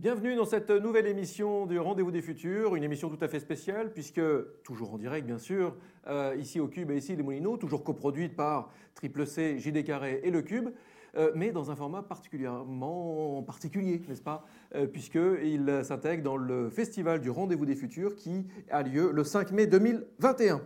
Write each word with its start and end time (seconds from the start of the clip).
Bienvenue 0.00 0.36
dans 0.36 0.44
cette 0.44 0.70
nouvelle 0.70 1.08
émission 1.08 1.66
du 1.66 1.76
Rendez-vous 1.80 2.12
des 2.12 2.22
Futurs, 2.22 2.76
une 2.76 2.84
émission 2.84 3.10
tout 3.10 3.18
à 3.20 3.26
fait 3.26 3.40
spéciale 3.40 3.92
puisque, 3.92 4.20
toujours 4.62 4.94
en 4.94 4.96
direct 4.96 5.26
bien 5.26 5.38
sûr, 5.38 5.74
euh, 6.06 6.36
ici 6.38 6.60
au 6.60 6.68
Cube 6.68 6.92
et 6.92 6.96
ici 6.98 7.16
les 7.16 7.22
Moulineaux, 7.24 7.56
toujours 7.56 7.82
coproduite 7.82 8.36
par 8.36 8.70
Triple 8.94 9.26
C, 9.26 9.58
JD 9.58 9.82
Carré 9.82 10.20
et 10.22 10.30
le 10.30 10.42
Cube, 10.42 10.68
euh, 11.16 11.32
mais 11.34 11.50
dans 11.50 11.72
un 11.72 11.74
format 11.74 12.04
particulièrement 12.04 13.42
particulier, 13.42 14.00
n'est-ce 14.08 14.22
pas 14.22 14.44
euh, 14.76 14.86
Puisqu'il 14.86 15.80
s'intègre 15.82 16.22
dans 16.22 16.36
le 16.36 16.70
Festival 16.70 17.20
du 17.20 17.30
Rendez-vous 17.30 17.66
des 17.66 17.74
Futurs 17.74 18.14
qui 18.14 18.46
a 18.70 18.84
lieu 18.84 19.10
le 19.10 19.24
5 19.24 19.50
mai 19.50 19.66
2021. 19.66 20.62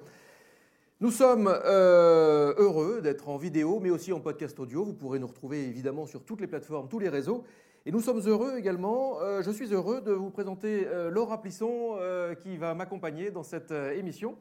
Nous 1.00 1.10
sommes 1.10 1.48
heureux 1.48 3.00
d'être 3.00 3.30
en 3.30 3.38
vidéo, 3.38 3.80
mais 3.80 3.88
aussi 3.88 4.12
en 4.12 4.20
podcast 4.20 4.60
audio. 4.60 4.84
Vous 4.84 4.92
pourrez 4.92 5.18
nous 5.18 5.26
retrouver 5.26 5.64
évidemment 5.64 6.04
sur 6.04 6.22
toutes 6.22 6.42
les 6.42 6.46
plateformes, 6.46 6.88
tous 6.90 6.98
les 6.98 7.08
réseaux. 7.08 7.44
Et 7.84 7.90
nous 7.90 8.00
sommes 8.00 8.20
heureux 8.20 8.56
également, 8.56 9.20
euh, 9.22 9.42
je 9.42 9.50
suis 9.50 9.74
heureux 9.74 10.00
de 10.00 10.12
vous 10.12 10.30
présenter 10.30 10.86
euh, 10.86 11.10
Laura 11.10 11.40
Plisson 11.40 11.96
euh, 11.98 12.36
qui 12.36 12.56
va 12.56 12.74
m'accompagner 12.74 13.32
dans 13.32 13.42
cette 13.42 13.72
émission. 13.72 14.36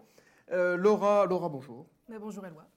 Laura, 0.52 1.26
Laura, 1.26 1.48
bonjour. 1.48 1.88
bonjour 2.20 2.46
Eloi. 2.46 2.68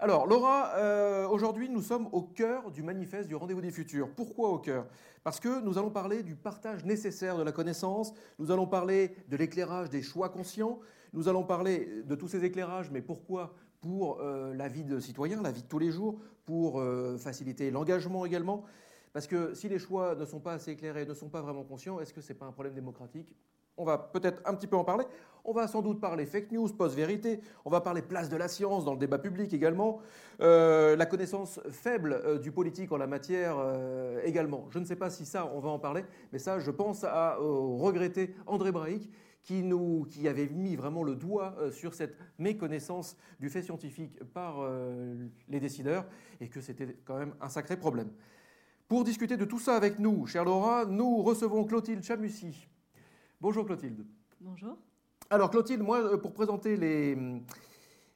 Alors 0.00 0.26
Laura, 0.26 1.28
aujourd'hui 1.30 1.68
nous 1.68 1.80
sommes 1.80 2.08
au 2.10 2.22
cœur 2.22 2.72
du 2.72 2.82
manifeste 2.82 3.28
du 3.28 3.36
rendez-vous 3.36 3.60
des 3.60 3.70
futurs. 3.70 4.10
Pourquoi 4.16 4.48
au 4.48 4.58
cœur? 4.58 4.86
Parce 5.22 5.38
que 5.38 5.60
nous 5.60 5.78
allons 5.78 5.90
parler 5.90 6.24
du 6.24 6.34
partage 6.34 6.84
nécessaire 6.84 7.38
de 7.38 7.44
la 7.44 7.52
connaissance, 7.52 8.12
nous 8.40 8.50
allons 8.50 8.66
parler 8.66 9.14
de 9.28 9.36
l'éclairage 9.36 9.90
des 9.90 10.02
choix 10.02 10.28
conscients, 10.28 10.80
nous 11.12 11.28
allons 11.28 11.44
parler 11.44 12.02
de 12.02 12.14
tous 12.16 12.26
ces 12.26 12.44
éclairages, 12.44 12.90
mais 12.90 13.00
pourquoi? 13.00 13.54
Pour 13.80 14.20
la 14.20 14.66
vie 14.66 14.84
de 14.84 14.98
citoyen, 14.98 15.40
la 15.40 15.52
vie 15.52 15.62
de 15.62 15.68
tous 15.68 15.78
les 15.78 15.92
jours, 15.92 16.18
pour 16.44 16.82
faciliter 17.18 17.70
l'engagement 17.70 18.26
également. 18.26 18.64
Parce 19.12 19.26
que 19.26 19.54
si 19.54 19.68
les 19.68 19.78
choix 19.78 20.14
ne 20.14 20.24
sont 20.24 20.40
pas 20.40 20.54
assez 20.54 20.72
éclairés, 20.72 21.04
ne 21.04 21.14
sont 21.14 21.28
pas 21.28 21.40
vraiment 21.40 21.64
conscients, 21.64 22.00
est-ce 22.00 22.12
que 22.12 22.20
ce 22.20 22.32
n'est 22.32 22.38
pas 22.38 22.46
un 22.46 22.52
problème 22.52 22.74
démocratique? 22.74 23.34
On 23.76 23.84
va 23.84 23.96
peut-être 23.96 24.42
un 24.44 24.54
petit 24.54 24.66
peu 24.66 24.76
en 24.76 24.84
parler. 24.84 25.06
On 25.42 25.52
va 25.52 25.66
sans 25.66 25.80
doute 25.80 26.00
parler 26.00 26.26
fake 26.26 26.52
news, 26.52 26.68
post-vérité. 26.68 27.40
On 27.64 27.70
va 27.70 27.80
parler 27.80 28.02
place 28.02 28.28
de 28.28 28.36
la 28.36 28.46
science 28.46 28.84
dans 28.84 28.92
le 28.92 28.98
débat 28.98 29.18
public 29.18 29.54
également. 29.54 30.00
Euh, 30.42 30.96
la 30.96 31.06
connaissance 31.06 31.60
faible 31.70 32.12
euh, 32.12 32.38
du 32.38 32.52
politique 32.52 32.92
en 32.92 32.98
la 32.98 33.06
matière 33.06 33.56
euh, 33.58 34.20
également. 34.22 34.66
Je 34.70 34.78
ne 34.78 34.84
sais 34.84 34.96
pas 34.96 35.08
si 35.08 35.24
ça, 35.24 35.50
on 35.54 35.60
va 35.60 35.70
en 35.70 35.78
parler, 35.78 36.04
mais 36.30 36.38
ça, 36.38 36.58
je 36.58 36.70
pense 36.70 37.04
à 37.04 37.36
regretter 37.36 38.34
André 38.46 38.70
Braic 38.70 39.10
qui, 39.42 39.62
nous, 39.62 40.04
qui 40.10 40.28
avait 40.28 40.48
mis 40.48 40.76
vraiment 40.76 41.02
le 41.02 41.16
doigt 41.16 41.56
sur 41.70 41.94
cette 41.94 42.14
méconnaissance 42.38 43.16
du 43.40 43.48
fait 43.48 43.62
scientifique 43.62 44.22
par 44.34 44.68
les 45.48 45.60
décideurs 45.60 46.04
et 46.42 46.48
que 46.48 46.60
c'était 46.60 46.98
quand 47.06 47.16
même 47.16 47.32
un 47.40 47.48
sacré 47.48 47.78
problème. 47.78 48.10
Pour 48.90 49.04
discuter 49.04 49.36
de 49.36 49.44
tout 49.44 49.60
ça 49.60 49.76
avec 49.76 50.00
nous, 50.00 50.26
chère 50.26 50.44
Laura, 50.44 50.84
nous 50.84 51.22
recevons 51.22 51.62
Clotilde 51.62 52.02
Chamussy. 52.02 52.66
Bonjour 53.40 53.64
Clotilde. 53.64 54.04
Bonjour. 54.40 54.76
Alors 55.30 55.48
Clotilde, 55.48 55.80
moi, 55.80 56.00
euh, 56.00 56.16
pour 56.16 56.32
présenter 56.32 56.76
les, 56.76 57.16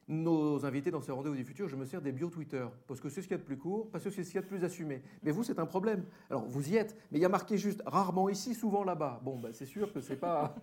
nos 0.08 0.64
invités 0.66 0.90
dans 0.90 1.00
ce 1.00 1.12
rendez-vous 1.12 1.36
du 1.36 1.44
futur, 1.44 1.68
je 1.68 1.76
me 1.76 1.86
sers 1.86 2.02
des 2.02 2.12
bio 2.12 2.28
Twitter, 2.28 2.66
parce 2.86 3.00
que 3.00 3.08
c'est 3.08 3.22
ce 3.22 3.28
qu'il 3.28 3.36
y 3.36 3.40
a 3.40 3.42
de 3.42 3.46
plus 3.46 3.56
court, 3.56 3.88
parce 3.90 4.04
que 4.04 4.10
c'est 4.10 4.22
ce 4.22 4.28
qu'il 4.28 4.36
y 4.36 4.38
a 4.38 4.42
de 4.42 4.46
plus 4.46 4.64
assumé. 4.64 5.02
Mais 5.22 5.30
vous, 5.30 5.42
c'est 5.42 5.58
un 5.58 5.66
problème. 5.66 6.04
Alors, 6.30 6.44
vous 6.46 6.68
y 6.68 6.76
êtes, 6.76 6.94
mais 7.10 7.18
il 7.18 7.22
y 7.22 7.24
a 7.24 7.30
marqué 7.30 7.56
juste 7.56 7.82
rarement 7.86 8.28
ici, 8.28 8.54
souvent 8.54 8.84
là-bas. 8.84 9.20
Bon, 9.24 9.38
ben, 9.38 9.52
c'est 9.52 9.66
sûr 9.66 9.92
que 9.92 10.00
c'est 10.00 10.16
pas... 10.16 10.54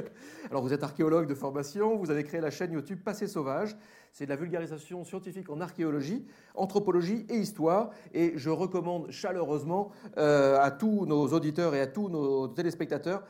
Alors, 0.50 0.62
vous 0.62 0.72
êtes 0.72 0.82
archéologue 0.82 1.26
de 1.26 1.34
formation, 1.34 1.96
vous 1.96 2.10
avez 2.10 2.24
créé 2.24 2.40
la 2.40 2.50
chaîne 2.50 2.72
YouTube 2.72 3.00
Passé 3.02 3.26
Sauvage. 3.26 3.76
C'est 4.12 4.24
de 4.24 4.30
la 4.30 4.36
vulgarisation 4.36 5.04
scientifique 5.04 5.48
en 5.50 5.60
archéologie, 5.60 6.26
anthropologie 6.54 7.26
et 7.28 7.36
histoire. 7.36 7.90
Et 8.12 8.32
je 8.36 8.50
recommande 8.50 9.10
chaleureusement 9.10 9.92
euh, 10.18 10.58
à 10.60 10.70
tous 10.70 11.06
nos 11.06 11.28
auditeurs 11.28 11.74
et 11.74 11.80
à 11.80 11.86
tous 11.86 12.08
nos 12.08 12.48
téléspectateurs 12.48 13.24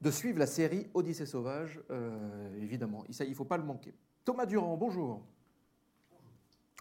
de 0.00 0.10
suivre 0.10 0.38
la 0.38 0.46
série 0.46 0.88
Odyssée 0.94 1.26
sauvage, 1.26 1.80
euh, 1.90 2.48
évidemment. 2.60 3.04
il 3.08 3.28
ne 3.28 3.34
faut 3.34 3.44
pas 3.44 3.56
le 3.56 3.64
manquer. 3.64 3.94
Thomas 4.24 4.46
Durand, 4.46 4.76
bonjour. 4.76 5.20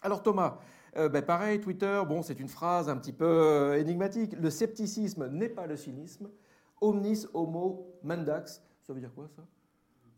Alors 0.03 0.21
Thomas, 0.21 0.59
euh, 0.95 1.09
ben, 1.09 1.23
pareil, 1.23 1.59
Twitter, 1.59 2.01
bon, 2.07 2.21
c'est 2.21 2.39
une 2.39 2.47
phrase 2.47 2.87
un 2.87 2.97
petit 2.97 3.13
peu 3.13 3.25
euh, 3.25 3.79
énigmatique. 3.79 4.33
Le 4.39 4.51
scepticisme 4.51 5.27
n'est 5.27 5.49
pas 5.49 5.65
le 5.65 5.75
cynisme. 5.75 6.29
Omnis 6.81 7.25
homo 7.33 7.97
mandax. 8.03 8.61
Ça 8.83 8.93
veut 8.93 8.99
dire 8.99 9.11
quoi 9.13 9.27
ça? 9.35 9.41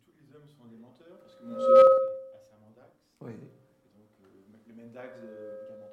Tous 0.05 0.11
les 0.19 0.35
hommes 0.35 0.49
sont 0.49 0.65
des 0.69 0.77
menteurs, 0.77 1.17
parce 1.21 1.35
que 1.35 1.45
mon 1.45 1.59
seul 1.59 1.77
est 1.77 2.35
assez 2.35 2.55
mandax. 2.61 2.91
Oui. 3.21 3.31
donc 4.51 4.61
le 4.67 4.75
mandax 4.75 5.15
est 5.15 5.21
menteur. 5.21 5.89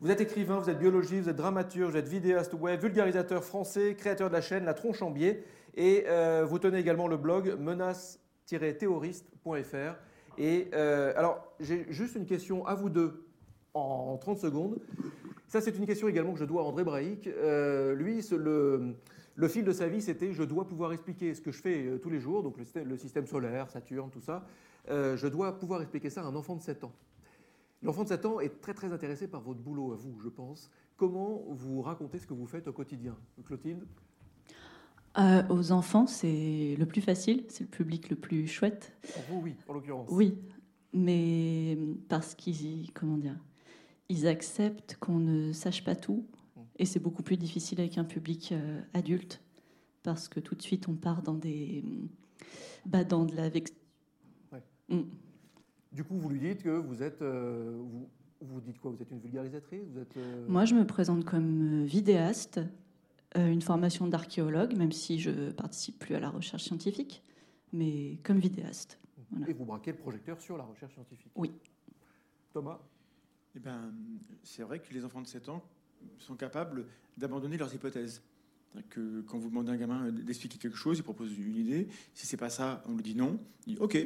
Vous 0.00 0.10
êtes 0.10 0.20
écrivain, 0.20 0.58
vous 0.58 0.70
êtes 0.70 0.78
biologiste, 0.80 1.22
vous 1.24 1.30
êtes 1.30 1.36
dramaturge, 1.36 1.92
vous 1.92 1.96
êtes 1.96 2.08
vidéaste 2.08 2.54
web, 2.54 2.80
vulgarisateur 2.80 3.44
français, 3.44 3.94
créateur 3.94 4.30
de 4.30 4.34
la 4.34 4.40
chaîne 4.40 4.64
La 4.64 4.74
Tronche 4.74 5.00
en 5.02 5.10
Biais, 5.10 5.44
et 5.74 6.06
vous 6.44 6.58
tenez 6.58 6.78
également 6.78 7.08
le 7.08 7.16
blog 7.16 7.56
Menace 7.58 8.20
théoriste.fr. 8.46 9.94
Et 10.38 10.68
euh, 10.74 11.12
alors, 11.16 11.52
j'ai 11.60 11.86
juste 11.90 12.16
une 12.16 12.26
question 12.26 12.66
à 12.66 12.74
vous 12.74 12.88
deux 12.90 13.26
en 13.74 14.16
30 14.18 14.38
secondes. 14.38 14.78
Ça, 15.48 15.60
c'est 15.60 15.76
une 15.76 15.86
question 15.86 16.08
également 16.08 16.32
que 16.32 16.38
je 16.38 16.44
dois 16.44 16.62
à 16.62 16.64
André 16.64 16.84
Braic. 16.84 17.26
Euh, 17.26 17.94
lui, 17.94 18.20
le, 18.32 19.48
fil 19.48 19.64
de 19.64 19.72
sa 19.72 19.88
vie, 19.88 20.02
c'était 20.02 20.32
je 20.32 20.42
dois 20.42 20.66
pouvoir 20.66 20.92
expliquer 20.92 21.34
ce 21.34 21.40
que 21.40 21.52
je 21.52 21.60
fais 21.60 21.86
euh, 21.86 21.98
tous 21.98 22.10
les 22.10 22.20
jours, 22.20 22.42
donc 22.42 22.56
le, 22.58 22.84
le, 22.84 22.96
système 22.96 23.26
solaire, 23.26 23.70
Saturne, 23.70 24.10
tout 24.10 24.20
ça. 24.20 24.46
je 24.88 25.26
dois 25.28 25.58
pouvoir 25.58 25.80
expliquer 25.82 26.10
ça 26.10 26.22
à 26.22 26.24
un 26.24 26.34
enfant 26.34 26.56
de 26.56 26.62
7 26.62 26.84
ans. 26.84 26.92
L'enfant 27.82 28.02
de 28.04 28.08
7 28.08 28.26
ans 28.26 28.40
est 28.40 28.60
très 28.60 28.74
très 28.74 28.92
intéressé 28.92 29.28
par 29.28 29.40
votre 29.40 29.60
boulot 29.60 29.92
à 29.92 29.96
vous, 29.96 30.18
je 30.20 30.28
pense. 30.28 30.70
Comment 30.96 31.44
vous 31.50 31.82
racontez 31.82 32.18
ce 32.18 32.26
que 32.26 32.34
vous 32.34 32.46
faites 32.46 32.66
au 32.68 32.72
quotidien? 32.72 33.16
Clotilde? 33.44 33.86
Euh, 35.18 35.42
aux 35.48 35.72
enfants, 35.72 36.06
c'est 36.06 36.76
le 36.78 36.84
plus 36.84 37.00
facile, 37.00 37.44
c'est 37.48 37.64
le 37.64 37.70
public 37.70 38.10
le 38.10 38.16
plus 38.16 38.46
chouette. 38.46 38.92
Pour 39.14 39.22
vous, 39.30 39.42
oui, 39.44 39.54
en 39.66 39.72
l'occurrence. 39.72 40.08
Oui, 40.10 40.34
mais 40.92 41.78
parce 42.08 42.34
qu'ils, 42.34 42.92
comment 42.92 43.16
dire, 43.16 43.38
ils 44.08 44.26
acceptent 44.26 44.96
qu'on 45.00 45.18
ne 45.18 45.52
sache 45.52 45.84
pas 45.84 45.96
tout, 45.96 46.26
mm. 46.56 46.60
et 46.78 46.84
c'est 46.84 47.00
beaucoup 47.00 47.22
plus 47.22 47.38
difficile 47.38 47.80
avec 47.80 47.96
un 47.96 48.04
public 48.04 48.52
euh, 48.52 48.80
adulte, 48.92 49.42
parce 50.02 50.28
que 50.28 50.38
tout 50.38 50.54
de 50.54 50.62
suite 50.62 50.86
on 50.86 50.94
part 50.94 51.22
dans 51.22 51.34
des, 51.34 51.82
bah, 52.84 53.04
dans 53.04 53.24
de 53.24 53.34
la 53.34 53.48
vex. 53.48 53.72
Mm. 54.88 55.00
Du 55.92 56.04
coup, 56.04 56.16
vous 56.18 56.28
lui 56.28 56.40
dites 56.40 56.62
que 56.62 56.68
vous 56.68 57.02
êtes, 57.02 57.22
euh, 57.22 57.80
vous, 57.80 58.08
vous 58.42 58.60
dites 58.60 58.78
quoi? 58.78 58.90
Vous 58.90 59.00
êtes 59.00 59.10
une 59.10 59.20
vulgarisatrice? 59.20 59.88
Vous 59.90 59.98
êtes, 59.98 60.14
Moi, 60.46 60.66
je 60.66 60.74
me 60.74 60.86
présente 60.86 61.24
comme 61.24 61.84
vidéaste 61.84 62.60
une 63.36 63.62
formation 63.62 64.06
d'archéologue, 64.06 64.76
même 64.76 64.92
si 64.92 65.18
je 65.18 65.50
participe 65.50 65.98
plus 65.98 66.14
à 66.14 66.20
la 66.20 66.30
recherche 66.30 66.64
scientifique, 66.64 67.22
mais 67.72 68.18
comme 68.22 68.38
vidéaste. 68.38 68.98
Et 69.46 69.52
vous 69.52 69.64
braquez 69.64 69.92
le 69.92 69.98
projecteur 69.98 70.40
sur 70.40 70.56
la 70.56 70.64
recherche 70.64 70.94
scientifique? 70.94 71.32
Oui. 71.34 71.52
Thomas? 72.52 72.78
Eh 73.54 73.58
ben, 73.58 73.92
C'est 74.42 74.62
vrai 74.62 74.80
que 74.80 74.92
les 74.92 75.04
enfants 75.04 75.20
de 75.20 75.26
7 75.26 75.48
ans 75.48 75.64
sont 76.18 76.36
capables 76.36 76.86
d'abandonner 77.16 77.56
leurs 77.56 77.74
hypothèses. 77.74 78.22
Que 78.90 79.22
quand 79.22 79.38
vous 79.38 79.48
demandez 79.48 79.70
à 79.70 79.74
un 79.74 79.78
gamin 79.78 80.10
d'expliquer 80.10 80.58
quelque 80.58 80.76
chose, 80.76 80.98
il 80.98 81.02
propose 81.02 81.36
une 81.38 81.56
idée. 81.56 81.88
Si 82.12 82.26
c'est 82.26 82.36
pas 82.36 82.50
ça, 82.50 82.82
on 82.86 82.94
lui 82.94 83.02
dit 83.02 83.14
non. 83.14 83.38
Il 83.66 83.74
dit 83.74 83.80
OK. 83.80 83.96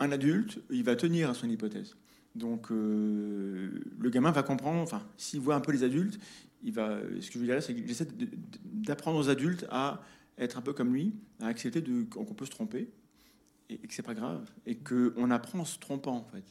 Un 0.00 0.10
adulte, 0.12 0.60
il 0.70 0.82
va 0.82 0.96
tenir 0.96 1.30
à 1.30 1.34
son 1.34 1.48
hypothèse. 1.48 1.96
Donc 2.34 2.70
euh, 2.70 3.80
le 3.98 4.10
gamin 4.10 4.32
va 4.32 4.42
comprendre. 4.42 4.80
Enfin, 4.80 5.06
s'il 5.16 5.40
voit 5.40 5.54
un 5.54 5.60
peu 5.60 5.70
les 5.70 5.84
adultes, 5.84 6.18
ce 6.64 6.70
que 6.70 7.34
je 7.34 7.38
veux 7.38 7.46
dire 7.46 7.54
là, 7.54 7.60
c'est 7.60 7.74
qu'il 7.74 7.90
essaie 7.90 8.08
d'apprendre 8.64 9.18
aux 9.18 9.28
adultes 9.28 9.66
à 9.70 10.02
être 10.38 10.58
un 10.58 10.62
peu 10.62 10.72
comme 10.72 10.94
lui, 10.94 11.14
à 11.40 11.46
accepter 11.46 11.82
qu'on 12.10 12.24
peut 12.34 12.46
se 12.46 12.50
tromper 12.50 12.90
et, 13.68 13.78
que 13.78 13.92
c'est 13.92 14.02
pas 14.02 14.14
grave 14.14 14.50
et 14.66 14.76
qu'on 14.76 15.30
apprend 15.30 15.60
en 15.60 15.64
se 15.64 15.78
trompant 15.78 16.16
en 16.16 16.24
fait. 16.24 16.44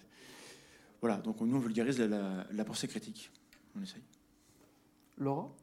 Voilà, 1.01 1.17
donc 1.17 1.39
nous 1.41 1.55
on 1.55 1.59
vulgarise 1.59 1.99
la, 1.99 2.47
la 2.51 2.65
pensée 2.65 2.87
critique. 2.87 3.31
On 3.75 3.81
essaye. 3.81 4.01
Laura 5.17 5.55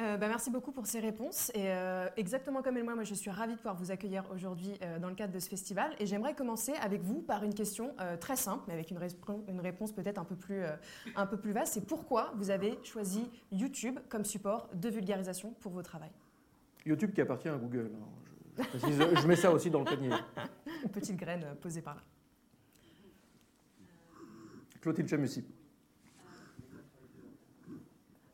euh, 0.00 0.16
bah, 0.16 0.28
merci 0.28 0.50
beaucoup 0.50 0.72
pour 0.72 0.86
ces 0.86 1.00
réponses. 1.00 1.50
Et 1.54 1.70
euh, 1.70 2.08
exactement 2.16 2.62
comme 2.62 2.80
moi, 2.82 2.94
moi, 2.94 3.04
je 3.04 3.14
suis 3.14 3.30
ravie 3.30 3.52
de 3.52 3.58
pouvoir 3.58 3.76
vous 3.76 3.90
accueillir 3.90 4.24
aujourd'hui 4.32 4.72
euh, 4.82 4.98
dans 4.98 5.08
le 5.08 5.14
cadre 5.14 5.32
de 5.32 5.38
ce 5.38 5.48
festival. 5.48 5.94
Et 5.98 6.06
j'aimerais 6.06 6.34
commencer 6.34 6.72
avec 6.80 7.02
vous 7.02 7.20
par 7.20 7.44
une 7.44 7.54
question 7.54 7.94
très 8.20 8.36
simple, 8.36 8.64
mais 8.66 8.74
avec 8.74 8.90
une, 8.90 8.98
une 9.48 9.60
réponse 9.60 9.92
peut-être 9.92 10.18
un, 10.18 10.24
peu 10.24 10.36
plus, 10.36 10.62
un 11.14 11.26
peu 11.26 11.36
plus 11.36 11.52
vaste. 11.52 11.74
C'est 11.74 11.86
pourquoi 11.86 12.32
vous 12.36 12.50
avez 12.50 12.78
choisi 12.82 13.28
YouTube 13.50 13.98
comme 14.08 14.24
support 14.24 14.68
de 14.74 14.88
vulgarisation 14.88 15.54
pour 15.60 15.72
vos 15.72 15.82
travaux 15.82 16.04
YouTube 16.84 17.12
qui 17.12 17.20
appartient 17.20 17.48
à 17.48 17.56
Google. 17.56 17.90
Hein. 17.94 18.64
Je, 18.74 19.20
je, 19.20 19.26
mets 19.26 19.36
ça 19.36 19.52
aussi 19.52 19.70
dans 19.70 19.78
le 19.80 19.84
panier. 19.84 20.10
Une 20.82 20.90
petite 20.90 21.16
graine 21.16 21.46
posée 21.60 21.80
par 21.80 21.94
là. 21.94 22.02
Clotilde 24.80 25.08
Chamussy. 25.08 25.44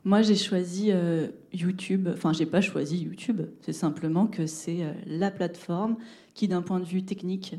Moi, 0.09 0.23
j'ai 0.23 0.37
choisi 0.37 0.91
euh, 0.91 1.27
YouTube. 1.53 2.09
Enfin, 2.11 2.33
j'ai 2.33 2.47
pas 2.47 2.63
choisi 2.63 2.97
YouTube. 2.97 3.43
C'est 3.61 3.75
simplement 3.75 4.27
que 4.27 4.47
c'est 4.47 4.83
euh, 4.83 4.95
la 5.05 5.31
plateforme 5.31 5.99
qui, 6.33 6.49
d'un 6.49 6.63
point 6.63 6.81
de 6.81 6.87
vue 6.87 7.05
technique, 7.05 7.57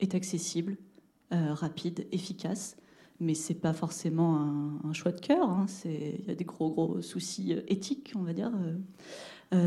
est 0.00 0.16
accessible, 0.16 0.78
euh, 1.32 1.54
rapide, 1.54 2.08
efficace. 2.10 2.76
Mais 3.20 3.34
c'est 3.34 3.54
pas 3.54 3.72
forcément 3.72 4.80
un, 4.82 4.92
choix 4.92 5.12
de 5.12 5.20
cœur. 5.20 5.48
Hein. 5.48 5.66
Il 5.84 6.26
y 6.26 6.30
a 6.32 6.34
des 6.34 6.44
gros 6.44 6.72
gros 6.72 7.00
soucis 7.02 7.54
éthiques, 7.68 8.12
on 8.16 8.22
va 8.22 8.32
dire. 8.32 8.50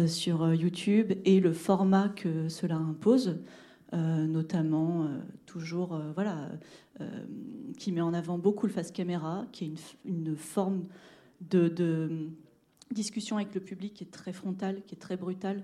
sur 0.08 0.54
YouTube 0.54 1.14
et 1.24 1.40
le 1.40 1.54
format 1.54 2.10
que 2.10 2.50
cela 2.50 2.76
impose. 2.76 3.38
notamment 3.94 5.08
toujours 5.46 5.98
voilà 6.16 6.50
qui 7.78 7.94
met 7.94 8.02
en 8.02 8.14
avant 8.14 8.38
beaucoup 8.38 8.68
le 8.68 8.74
face 8.74 8.92
caméra 8.92 9.46
qui 9.54 9.64
est 9.64 9.68
une, 9.68 10.26
une 10.28 10.36
forme 10.36 10.84
de, 11.42 12.30
discussion 12.92 13.38
avec 13.38 13.54
le 13.56 13.62
public 13.62 13.96
qui 13.96 14.04
est 14.04 14.12
très 14.12 14.32
frontale 14.32 14.84
qui 14.86 14.96
est 14.96 15.00
très 15.00 15.18
brutale 15.18 15.64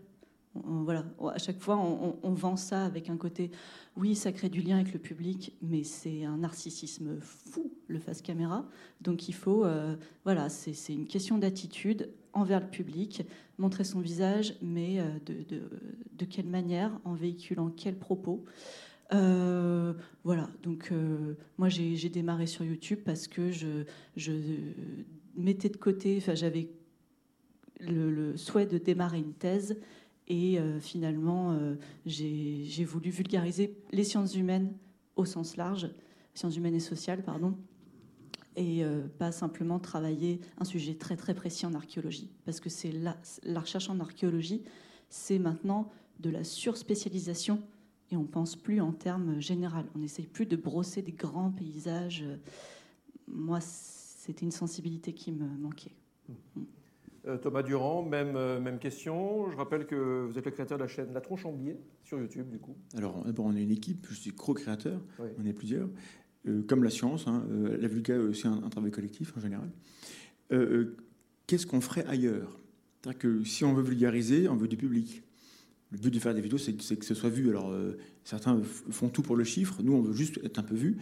voilà, 0.53 1.05
à 1.33 1.37
chaque 1.37 1.59
fois, 1.59 1.77
on, 1.77 2.33
vend 2.33 2.57
ça 2.57 2.85
avec 2.85 3.09
un 3.09 3.15
côté, 3.15 3.51
oui, 3.95 4.15
ça 4.15 4.33
crée 4.33 4.49
du 4.49 4.61
lien 4.61 4.75
avec 4.79 4.91
le 4.91 4.99
public, 4.99 5.53
mais 5.61 5.83
c'est 5.83 6.25
un 6.25 6.37
narcissisme 6.37 7.19
fou, 7.21 7.71
le 7.87 7.99
face 7.99 8.21
caméra. 8.21 8.65
Donc 8.99 9.29
il 9.29 9.33
faut, 9.33 9.63
euh, 9.63 9.95
voilà, 10.25 10.49
c'est 10.49 10.93
une 10.93 11.07
question 11.07 11.37
d'attitude 11.37 12.09
envers 12.33 12.59
le 12.59 12.67
public, 12.67 13.23
montrer 13.57 13.85
son 13.85 14.01
visage, 14.01 14.55
mais 14.61 14.99
euh, 14.99 15.05
de, 16.17 16.25
quelle 16.25 16.47
manière, 16.47 16.91
en 17.05 17.13
véhiculant 17.13 17.69
quels 17.69 17.97
propos. 17.97 18.43
Euh, 19.13 19.93
voilà, 20.23 20.49
donc 20.63 20.93
moi 21.57 21.69
j'ai 21.69 22.09
démarré 22.09 22.45
sur 22.45 22.63
YouTube 22.63 22.99
parce 23.05 23.27
que 23.27 23.51
je 23.51 23.85
mettais 25.35 25.69
de 25.69 25.77
côté, 25.77 26.17
enfin 26.17 26.35
j'avais 26.35 26.69
le 27.79 28.37
souhait 28.37 28.67
de 28.67 28.77
démarrer 28.77 29.19
une 29.19 29.33
thèse 29.33 29.75
et 30.31 30.59
euh, 30.59 30.79
finalement, 30.79 31.51
euh, 31.51 31.75
j'ai 32.05 32.85
voulu 32.85 33.09
vulgariser 33.09 33.75
les 33.91 34.05
sciences 34.05 34.33
humaines 34.33 34.73
au 35.17 35.25
sens 35.25 35.57
large, 35.57 35.89
sciences 36.33 36.55
humaines 36.55 36.75
et 36.75 36.79
sociales, 36.79 37.21
pardon, 37.21 37.57
et 38.55 38.85
euh, 38.85 39.07
pas 39.19 39.33
simplement 39.33 39.77
travailler 39.77 40.39
un 40.57 40.63
sujet 40.63 40.93
très 40.93 41.17
très 41.17 41.33
précis 41.33 41.65
en 41.65 41.73
archéologie, 41.73 42.29
parce 42.45 42.61
que 42.61 42.69
c'est 42.69 42.93
la, 42.93 43.17
recherche 43.59 43.89
en 43.89 43.99
archéologie, 43.99 44.63
c'est 45.09 45.37
maintenant 45.37 45.91
de 46.21 46.29
la 46.29 46.45
surspécialisation 46.45 47.61
et 48.09 48.15
on 48.15 48.23
pense 48.23 48.55
plus 48.55 48.79
en 48.79 48.93
termes 48.93 49.41
généraux. 49.41 49.83
On 49.95 49.99
n'essaye 49.99 50.27
plus 50.27 50.45
de 50.45 50.55
brosser 50.55 51.01
des 51.01 51.11
grands 51.11 51.51
paysages. 51.51 52.23
Moi, 53.27 53.59
c'était 54.21 54.45
une 54.45 54.51
sensibilité 54.51 55.13
qui 55.13 55.31
me 55.31 55.47
manquait. 55.57 55.95
Mmh. 56.29 56.61
Euh, 57.27 57.37
Thomas 57.37 57.63
Durand, 57.63 58.03
même, 58.03 58.35
euh, 58.35 58.59
même 58.59 58.77
question. 58.77 59.49
Je 59.49 59.57
rappelle 59.57 59.87
que 59.87 60.25
vous 60.27 60.37
êtes 60.37 60.45
le 60.45 60.51
créateur 60.51 60.77
de 60.77 60.83
la 60.83 60.87
chaîne 60.87 61.11
La 61.11 61.21
Tronche 61.21 61.45
en 61.45 61.53
Biais 61.53 61.79
sur 62.03 62.19
YouTube, 62.19 62.47
du 62.49 62.59
coup. 62.59 62.75
Alors, 62.95 63.23
d'abord, 63.25 63.45
on 63.45 63.55
est 63.55 63.63
une 63.63 63.71
équipe, 63.71 64.05
je 64.11 64.15
suis 64.15 64.31
co-créateur, 64.31 65.01
on 65.39 65.45
est 65.45 65.53
plusieurs. 65.53 65.89
Euh, 66.47 66.61
comme 66.67 66.83
la 66.83 66.91
science, 66.91 67.27
hein, 67.27 67.45
la 67.49 67.87
vulga, 67.87 68.15
c'est 68.33 68.47
un, 68.47 68.69
travail 68.69 68.91
collectif 68.91 69.35
en 69.35 69.39
général. 69.39 69.71
Qu'est-ce 71.47 71.65
qu'on 71.65 71.81
ferait 71.81 72.05
ailleurs? 72.05 72.59
C'est-à-dire 73.01 73.19
que 73.19 73.43
si 73.43 73.63
on 73.63 73.73
veut 73.73 73.83
vulgariser, 73.83 74.47
on 74.49 74.55
veut 74.55 74.67
du 74.67 74.77
public. 74.77 75.23
Le 75.91 75.97
but 75.97 76.13
de 76.13 76.19
faire 76.19 76.35
des 76.35 76.41
vidéos, 76.41 76.59
c'est 76.59 76.73
que 76.73 77.05
ce 77.05 77.15
soit 77.15 77.29
vu. 77.29 77.49
Alors, 77.49 77.75
certains 78.23 78.61
font 78.63 79.09
tout 79.09 79.23
pour 79.23 79.35
le 79.35 79.43
chiffre, 79.43 79.81
nous, 79.81 79.93
on 79.93 80.01
veut 80.01 80.13
juste 80.13 80.39
être 80.43 80.59
un 80.59 80.63
peu 80.63 80.75
vu. 80.75 80.97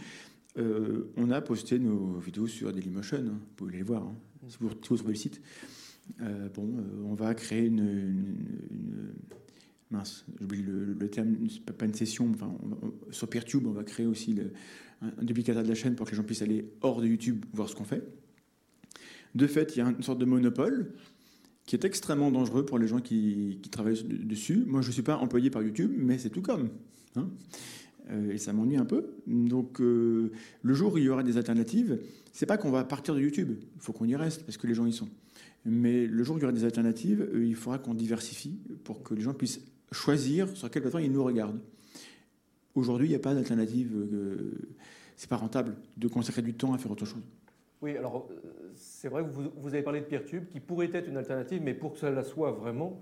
On 1.17 1.31
a 1.31 1.41
posté 1.41 1.79
nos 1.79 2.19
vidéos 2.19 2.47
sur 2.47 2.71
Dailymotion, 2.73 3.17
hein. 3.17 3.39
vous 3.39 3.53
pouvez 3.55 3.77
les 3.77 3.83
voir, 3.83 4.03
hein, 4.03 4.15
si, 4.47 4.57
vous, 4.59 4.69
trouvez 4.73 5.03
le 5.09 5.15
site. 5.15 5.41
Euh, 6.21 6.49
bon, 6.49 6.67
euh, 6.77 7.03
on 7.05 7.13
va 7.13 7.33
créer 7.33 7.67
une, 7.67 8.35
mince, 9.91 10.25
j'oublie 10.39 10.63
le, 10.63 10.95
terme, 11.09 11.35
pas 11.77 11.85
une 11.85 11.93
session, 11.93 12.29
enfin, 12.33 12.55
sur 13.11 13.29
Peertube, 13.29 13.65
on 13.67 13.71
va 13.71 13.83
créer 13.83 14.05
aussi 14.05 14.33
le, 14.33 14.51
un, 15.01 15.23
duplicateur 15.23 15.63
de 15.63 15.69
la 15.69 15.75
chaîne 15.75 15.95
pour 15.95 16.05
que 16.05 16.11
les 16.11 16.17
gens 16.17 16.23
puissent 16.23 16.41
aller 16.41 16.71
hors 16.81 17.01
de 17.01 17.07
YouTube 17.07 17.45
voir 17.53 17.69
ce 17.69 17.75
qu'on 17.75 17.83
fait. 17.83 18.03
De 19.35 19.47
fait, 19.47 19.75
il 19.75 19.79
y 19.79 19.81
a 19.81 19.89
une 19.89 20.03
sorte 20.03 20.19
de 20.19 20.25
monopole 20.25 20.93
qui 21.65 21.75
est 21.75 21.85
extrêmement 21.85 22.31
dangereux 22.31 22.65
pour 22.65 22.79
les 22.79 22.87
gens 22.87 22.99
qui, 22.99 23.59
travaillent 23.71 24.03
dessus. 24.03 24.63
Moi, 24.65 24.81
je 24.81 24.87
ne 24.87 24.93
suis 24.93 25.03
pas 25.03 25.17
employé 25.17 25.51
par 25.51 25.61
YouTube, 25.61 25.91
mais 25.95 26.17
c'est 26.17 26.31
tout 26.31 26.41
comme. 26.41 26.69
Hein. 27.15 27.29
Euh, 28.09 28.31
et 28.31 28.37
ça 28.37 28.53
m'ennuie 28.53 28.77
un 28.77 28.85
peu. 28.85 29.13
Donc, 29.27 29.79
le 29.79 30.31
jour 30.63 30.93
où 30.93 30.97
il 30.97 31.03
y 31.03 31.09
aura 31.09 31.23
des 31.23 31.37
alternatives, 31.37 31.99
c'est 32.31 32.45
pas 32.45 32.57
qu'on 32.57 32.71
va 32.71 32.83
partir 32.83 33.15
de 33.15 33.21
YouTube. 33.21 33.57
Il 33.75 33.81
faut 33.81 33.93
qu'on 33.93 34.05
y 34.05 34.15
reste 34.15 34.43
parce 34.43 34.57
que 34.57 34.67
les 34.67 34.73
gens 34.73 34.85
y 34.85 34.93
sont. 34.93 35.09
Mais 35.65 36.05
le 36.05 36.23
jour 36.23 36.35
où 36.35 36.39
il 36.39 36.41
y 36.41 36.45
aura 36.45 36.53
des 36.53 36.63
alternatives, 36.63 37.27
euh, 37.33 37.45
il 37.45 37.55
faudra 37.55 37.79
qu'on 37.79 37.93
diversifie 37.93 38.59
pour 38.83 39.03
que 39.03 39.13
les 39.13 39.21
gens 39.21 39.33
puissent 39.33 39.61
choisir 39.91 40.47
sur 40.55 40.69
quelle 40.69 40.81
plateforme 40.81 41.03
ils 41.03 41.11
nous 41.11 41.23
regardent. 41.23 41.59
Aujourd'hui, 42.75 43.07
il 43.07 43.09
n'y 43.09 43.15
a 43.15 43.19
pas 43.19 43.33
d'alternative. 43.33 43.91
Euh, 43.93 44.51
c'est 45.15 45.29
pas 45.29 45.35
rentable 45.35 45.75
de 45.97 46.07
consacrer 46.07 46.41
du 46.41 46.53
temps 46.53 46.73
à 46.73 46.77
faire 46.77 46.91
autre 46.91 47.05
chose. 47.05 47.21
Oui, 47.81 47.97
alors 47.97 48.29
euh, 48.31 48.71
c'est 48.75 49.09
vrai 49.09 49.23
que 49.23 49.29
vous, 49.29 49.49
vous, 49.57 49.69
avez 49.69 49.83
parlé 49.83 49.99
de 49.99 50.05
Peertube, 50.05 50.47
qui 50.47 50.59
pourrait 50.59 50.89
être 50.93 51.07
une 51.09 51.17
alternative, 51.17 51.61
mais 51.63 51.73
pour 51.73 51.93
que 51.93 51.99
cela 51.99 52.23
soit 52.23 52.51
vraiment, 52.51 52.99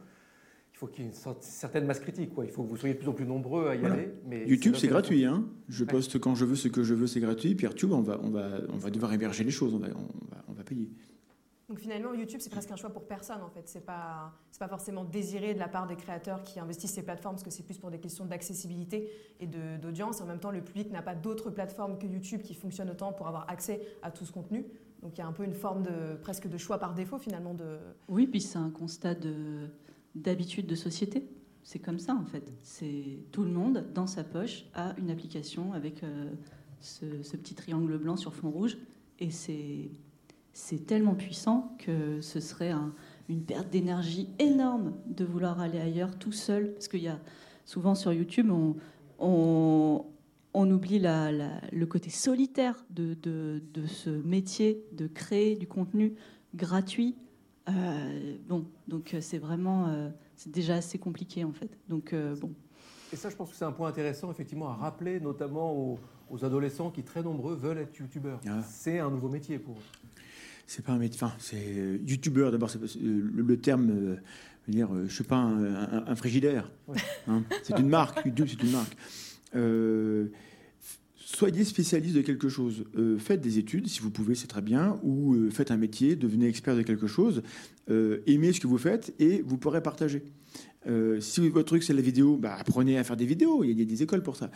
il 0.78 0.80
faut 0.80 0.86
qu'il 0.86 1.06
y 1.06 1.08
ait 1.08 1.10
une 1.10 1.36
certaine 1.42 1.88
masse 1.88 2.00
critique. 2.00 2.36
Quoi. 2.36 2.46
Il 2.46 2.52
faut 2.52 2.62
que 2.62 2.70
vous 2.70 2.78
soyez 2.78 2.94
de 2.94 3.00
plus 3.00 3.10
en 3.10 3.14
plus 3.14 3.26
nombreux 3.26 3.68
à 3.68 3.76
y 3.76 3.84
aller. 3.84 4.14
Mais 4.28 4.48
YouTube, 4.48 4.76
c'est 4.78 4.88
gratuit. 4.88 5.26
Hein 5.26 5.44
je 5.70 5.84
poste 5.84 6.20
quand 6.20 6.36
je 6.36 6.46
veux 6.46 6.56
ce 6.56 6.68
que 6.68 6.84
je 6.84 6.94
veux, 6.94 7.08
c'est 7.08 7.20
gratuit. 7.20 7.56
Peertube, 7.56 7.92
on 7.94 8.02
va, 8.02 8.20
on, 8.22 8.30
va, 8.30 8.60
on 8.72 8.78
va 8.78 8.92
devoir 8.92 9.12
héberger 9.12 9.44
les 9.44 9.50
choses, 9.50 9.74
on 9.74 9.80
va, 9.80 9.88
on 9.88 10.36
va, 10.36 10.44
on 10.48 10.54
va 10.54 10.64
payer. 10.64 10.92
Donc 11.68 11.80
finalement, 11.80 12.14
YouTube, 12.14 12.42
c'est 12.42 12.52
presque 12.52 12.70
un 12.70 12.76
choix 12.76 12.92
pour 12.92 13.08
personne 13.08 13.42
en 13.42 13.50
fait. 13.50 13.64
C'est 13.66 13.88
pas, 13.88 14.32
c'est 14.52 14.60
pas 14.60 14.68
forcément 14.68 15.04
désiré 15.04 15.56
de 15.56 15.60
la 15.60 15.68
part 15.68 15.88
des 15.88 15.96
créateurs 15.96 16.44
qui 16.44 16.60
investissent 16.60 16.94
ces 16.94 17.02
plateformes 17.02 17.34
parce 17.34 17.44
que 17.44 17.50
c'est 17.50 17.64
plus 17.64 17.80
pour 17.80 17.90
des 17.90 18.00
questions 18.00 18.26
d'accessibilité 18.26 19.10
et 19.40 19.48
d'audience. 19.48 20.22
En 20.22 20.28
même 20.28 20.40
temps, 20.40 20.52
le 20.52 20.62
public 20.62 20.92
n'a 20.92 21.02
pas 21.02 21.16
d'autres 21.16 21.50
plateformes 21.50 21.98
que 21.98 22.06
YouTube 22.06 22.44
qui 22.44 22.54
fonctionnent 22.54 22.92
autant 22.92 23.14
pour 23.14 23.28
avoir 23.28 23.50
accès 23.50 23.82
à 24.04 24.12
tout 24.12 24.26
ce 24.26 24.32
contenu. 24.32 24.64
Donc 25.02 25.18
il 25.18 25.22
y 25.22 25.24
a 25.24 25.28
un 25.28 25.34
peu 25.34 25.44
une 25.44 25.56
forme 25.56 25.82
de 25.82 26.16
presque 26.22 26.48
de 26.48 26.58
choix 26.60 26.78
par 26.78 26.94
défaut 26.94 27.18
finalement. 27.18 27.56
De... 27.56 27.80
Oui, 28.08 28.28
puis 28.28 28.42
c'est 28.42 28.60
un 28.60 28.70
constat 28.70 29.16
de, 29.16 29.70
d'habitude 30.22 30.68
de 30.68 30.76
société. 30.76 31.24
C'est 31.64 31.80
comme 31.80 32.00
ça 32.00 32.16
en 32.16 32.26
fait. 32.26 32.50
C'est 32.64 33.20
tout 33.32 33.44
le 33.44 33.52
monde 33.52 33.86
dans 33.94 34.08
sa 34.08 34.24
poche 34.24 34.66
a 34.74 34.96
une 34.98 35.10
application 35.10 35.74
avec 35.74 36.04
euh, 36.04 36.32
ce, 36.80 37.36
petit 37.36 37.56
triangle 37.56 37.98
blanc 37.98 38.16
sur 38.16 38.34
fond 38.34 38.50
rouge 38.50 38.78
et 39.20 39.32
c'est 39.32 40.86
tellement 40.86 41.16
puissant 41.16 41.76
que 41.80 42.22
ce 42.22 42.40
serait 42.40 42.74
une 43.30 43.42
perte 43.42 43.70
d'énergie 43.70 44.30
énorme 44.40 44.94
de 45.08 45.26
vouloir 45.26 45.60
aller 45.60 45.80
ailleurs 45.80 46.18
tout 46.18 46.32
seul. 46.32 46.74
Parce 46.74 46.88
qu'il 46.88 47.02
y 47.02 47.08
a 47.08 47.20
souvent 47.66 47.96
sur 47.96 48.14
YouTube, 48.14 48.50
on, 49.20 50.06
oublie 50.54 51.00
le 51.00 51.86
côté 51.86 52.10
solitaire 52.10 52.86
de, 52.90 53.62
ce 53.88 54.10
métier 54.10 54.86
de 54.94 55.08
créer 55.08 55.56
du 55.56 55.68
contenu 55.68 56.16
gratuit. 56.56 57.16
Euh, 57.70 58.38
bon, 58.48 58.66
donc 58.88 59.14
euh, 59.14 59.22
c'est 59.22 59.38
vraiment, 59.38 59.90
euh, 59.90 60.10
c'est 60.36 60.52
déjà 60.52 60.76
assez 60.76 60.98
compliqué 60.98 61.44
en 61.44 61.54
fait. 61.54 61.70
Donc 61.90 62.14
bon. 62.40 62.54
Et 63.14 63.16
ça, 63.16 63.30
je 63.30 63.36
pense 63.36 63.52
que 63.52 63.56
c'est 63.56 63.66
un 63.66 63.72
point 63.72 63.90
intéressant 63.90 64.32
effectivement 64.32 64.70
à 64.70 64.74
rappeler, 64.74 65.20
notamment 65.20 65.98
aux, 66.30 66.44
adolescents 66.44 66.92
qui 66.92 67.04
très 67.04 67.24
nombreux 67.24 67.56
veulent 67.56 67.78
être 67.78 67.98
youtubeurs. 67.98 68.42
Ah. 68.48 68.62
C'est 68.62 69.00
un 69.00 69.10
nouveau 69.10 69.30
métier 69.30 69.60
pour 69.60 69.76
eux 69.76 70.08
c'est 70.68 70.86
pas 70.86 70.92
un 70.92 70.98
médecin, 70.98 71.28
enfin, 71.28 71.36
c'est 71.40 71.56
euh, 71.56 71.98
youtubeur 72.06 72.52
d'abord, 72.52 72.70
le, 73.02 73.58
terme, 73.58 73.90
euh, 73.90 74.16
je 74.64 74.68
veux 74.68 74.74
dire, 74.74 74.94
euh, 74.94 75.06
je 75.08 75.14
suis 75.14 75.24
pas 75.24 75.38
un, 75.38 76.16
frigidaire, 76.16 76.70
hein. 77.28 77.44
c'est 77.64 77.80
une 77.80 77.88
marque, 77.88 78.24
YouTube 78.26 78.48
c'est 78.50 78.62
une 78.62 78.72
marque. 78.72 78.98
Soyez 81.30 81.64
spécialiste 81.64 82.16
de 82.16 82.22
quelque 82.22 82.48
chose, 82.48 82.86
faites 83.20 83.42
des 83.42 83.58
études 83.58 83.88
si 83.88 84.00
vous 84.00 84.12
pouvez, 84.12 84.34
c'est 84.34 84.48
très 84.48 84.62
bien, 84.62 84.98
ou 85.04 85.50
faites 85.52 85.72
un 85.72 85.78
métier, 85.78 86.16
devenez 86.16 86.48
expert 86.48 86.76
de 86.76 86.84
quelque 86.84 87.08
chose, 87.08 87.42
aimez 87.90 88.54
ce 88.54 88.62
que 88.62 88.68
vous 88.68 88.78
faites 88.78 89.14
et 89.20 89.42
vous 89.46 89.58
pourrez 89.58 89.84
partager. 89.84 90.24
si 91.20 91.50
votre 91.50 91.68
truc 91.68 91.84
c'est 91.84 91.94
la 91.94 92.02
vidéo, 92.02 92.38
bah, 92.38 92.56
apprenez 92.58 92.98
à 92.98 93.04
faire 93.04 93.18
des 93.18 93.26
vidéos, 93.26 93.66
il 93.66 93.78
y 93.78 93.82
a 93.82 93.86
des 93.86 94.04
écoles 94.04 94.24
pour 94.24 94.38
ça 94.38 94.52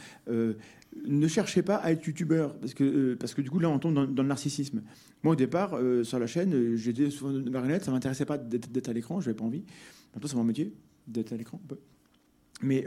ne 1.06 1.28
cherchez 1.28 1.62
pas 1.62 1.76
à 1.78 1.92
être 1.92 2.06
youtubeur, 2.06 2.56
parce 2.58 2.74
que, 2.74 2.84
euh, 2.84 3.18
parce 3.20 3.34
que 3.34 3.42
du 3.42 3.50
coup, 3.50 3.60
là, 3.60 3.70
on 3.70 3.80
tombe 3.80 3.94
dans, 3.94 4.24
le 4.24 4.28
narcissisme. 4.28 4.82
Moi, 5.24 5.34
au 5.34 5.36
départ, 5.36 5.76
euh, 5.76 6.04
sur 6.04 6.20
la 6.20 6.28
chaîne, 6.28 6.54
euh, 6.54 6.76
j'étais 6.76 7.10
souvent 7.10 7.32
de 7.32 7.50
marionnette, 7.50 7.86
ça 7.86 7.92
m'intéressait 7.92 8.26
pas 8.26 8.38
d'être 8.38 8.90
à 8.90 8.94
l'écran, 8.94 9.22
je 9.22 9.28
n'avais 9.28 9.38
pas 9.38 9.46
envie. 9.46 9.64
Maintenant, 10.14 10.30
c'est 10.30 10.36
mon 10.36 10.44
métier, 10.44 10.74
d'être 11.08 11.34
à 11.34 11.38
l'écran. 11.38 11.62
Mais 12.62 12.86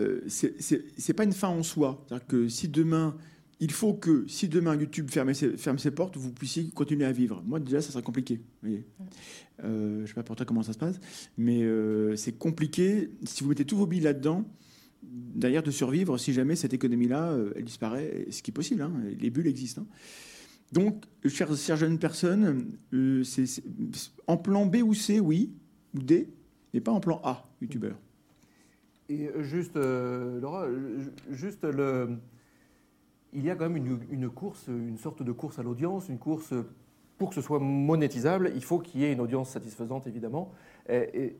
euh, 0.00 0.20
c'est 0.28 1.14
pas 1.14 1.24
une 1.24 1.32
fin 1.32 1.48
en 1.48 1.62
soi. 1.62 2.04
C'est-à-dire 2.06 2.26
que 2.26 2.48
si 2.48 2.68
demain, 2.68 3.16
il 3.60 3.70
faut 3.70 3.94
que, 3.94 4.26
si 4.28 4.48
demain 4.48 4.76
YouTube 4.76 5.10
ferme 5.10 5.32
ses, 5.34 5.90
portes, 5.90 6.16
vous 6.16 6.32
puissiez 6.32 6.68
continuer 6.70 7.04
à 7.04 7.12
vivre. 7.12 7.42
Moi, 7.46 7.60
déjà, 7.60 7.80
ça 7.80 7.90
sera 7.90 8.02
compliqué. 8.02 8.40
je 8.62 8.68
ne 9.62 10.06
sais 10.06 10.14
pas 10.14 10.22
pour 10.22 10.36
toi 10.36 10.44
comment 10.44 10.62
ça 10.62 10.72
se 10.72 10.78
passe, 10.78 11.00
mais 11.38 11.64
c'est 12.16 12.36
compliqué. 12.38 13.10
Si 13.24 13.42
vous 13.42 13.50
mettez 13.50 13.64
tous 13.64 13.76
vos 13.76 13.86
billes 13.86 14.00
là-dedans, 14.00 14.44
derrière 15.02 15.62
de 15.62 15.70
survivre 15.70 16.18
si 16.18 16.32
jamais 16.32 16.56
cette 16.56 16.74
économie-là, 16.74 17.30
euh, 17.32 17.52
elle 17.56 17.64
disparaît, 17.64 18.26
ce 18.30 18.42
qui 18.42 18.50
est 18.50 18.54
possible, 18.54 18.82
hein, 18.82 18.92
les 19.18 19.30
bulles 19.30 19.46
existent. 19.46 19.82
Hein. 19.82 19.94
Donc, 20.72 21.04
chers, 21.28 21.54
jeunes 21.54 21.98
personnes, 21.98 22.76
euh, 22.92 23.22
en 24.26 24.36
plan 24.36 24.66
B 24.66 24.76
ou 24.84 24.94
C, 24.94 25.20
oui, 25.20 25.52
ou 25.94 26.02
D, 26.02 26.28
mais 26.74 26.80
pas 26.80 26.92
en 26.92 27.00
plan 27.00 27.20
A, 27.22 27.48
youtubeur. 27.60 27.96
Et 29.08 29.28
euh, 29.28 29.42
juste, 29.42 29.76
Laura, 29.76 30.66
juste 31.30 31.64
le... 31.64 32.18
Il 33.32 33.44
y 33.44 33.50
a 33.50 33.54
quand 33.54 33.68
même 33.68 33.98
une, 34.10 34.30
course, 34.30 34.68
une 34.68 34.96
sorte 34.96 35.22
de 35.22 35.32
course 35.32 35.58
à 35.58 35.62
l'audience, 35.62 36.08
une 36.08 36.18
course 36.18 36.54
pour 37.18 37.30
que 37.30 37.34
ce 37.34 37.40
soit 37.40 37.58
monétisable, 37.58 38.52
il 38.54 38.62
faut 38.62 38.78
qu'il 38.78 39.00
y 39.00 39.04
ait 39.04 39.12
une 39.12 39.20
audience 39.20 39.50
satisfaisante, 39.50 40.06
évidemment. 40.06 40.52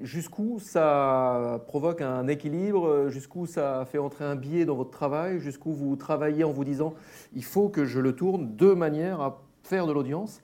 Jusqu'où 0.01 0.59
ça 0.59 1.63
provoque 1.67 2.01
un 2.01 2.29
équilibre, 2.29 3.09
jusqu'où 3.09 3.47
ça 3.47 3.85
fait 3.87 3.99
entrer 3.99 4.25
un 4.25 4.37
biais 4.37 4.65
dans 4.65 4.75
votre 4.75 4.91
travail, 4.91 5.39
jusqu'où 5.39 5.73
vous 5.73 5.97
travaillez 5.97 6.45
en 6.45 6.53
vous 6.53 6.65
disant 6.65 6.95
il 7.35 7.45
faut 7.45 7.69
que 7.69 7.85
je 7.85 8.01
le 8.01 8.15
tourne 8.15 8.57
de 8.57 8.73
manière 8.73 9.21
à 9.21 9.43
faire 9.63 9.87
de 9.87 9.93
l'audience. 9.93 10.43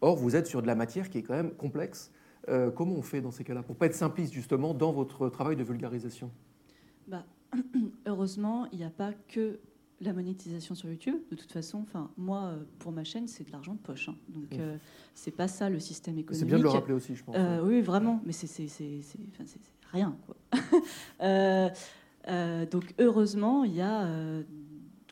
Or, 0.00 0.16
vous 0.16 0.36
êtes 0.36 0.46
sur 0.46 0.62
de 0.62 0.66
la 0.66 0.74
matière 0.74 1.10
qui 1.10 1.18
est 1.18 1.22
quand 1.22 1.34
même 1.34 1.52
complexe. 1.52 2.10
Euh, 2.48 2.70
comment 2.70 2.94
on 2.94 3.02
fait 3.02 3.20
dans 3.20 3.30
ces 3.30 3.44
cas-là 3.44 3.62
pour 3.62 3.76
pas 3.76 3.86
être 3.86 3.94
simpliste 3.94 4.32
justement 4.32 4.72
dans 4.72 4.92
votre 4.92 5.28
travail 5.28 5.56
de 5.56 5.64
vulgarisation? 5.64 6.30
Bah, 7.08 7.24
Heureusement, 8.06 8.66
il 8.72 8.78
n'y 8.78 8.84
a 8.84 8.90
pas 8.90 9.12
que 9.28 9.58
la 10.00 10.12
monétisation 10.12 10.74
sur 10.74 10.88
YouTube, 10.88 11.16
de 11.30 11.36
toute 11.36 11.52
façon, 11.52 11.78
enfin, 11.78 12.10
moi, 12.16 12.44
euh, 12.44 12.64
pour 12.78 12.90
ma 12.90 13.04
chaîne, 13.04 13.28
c'est 13.28 13.46
de 13.46 13.52
l'argent 13.52 13.74
de 13.74 13.78
poche. 13.78 14.08
Hein. 14.08 14.16
Donc, 14.28 14.54
euh, 14.54 14.76
c'est 15.14 15.30
pas 15.30 15.46
ça 15.46 15.68
le 15.68 15.78
système 15.78 16.18
économique. 16.18 16.40
C'est 16.40 16.46
bien 16.46 16.58
de 16.58 16.62
le 16.62 16.70
rappeler 16.70 16.94
aussi, 16.94 17.14
je 17.14 17.22
pense. 17.22 17.36
Euh, 17.38 17.62
oui, 17.62 17.82
vraiment, 17.82 18.20
mais 18.24 18.32
c'est 18.32 18.66
rien, 19.92 20.16
quoi. 20.26 20.36
donc, 22.70 22.94
heureusement, 22.98 23.64
il 23.64 23.74
y 23.74 23.82
a, 23.82 24.08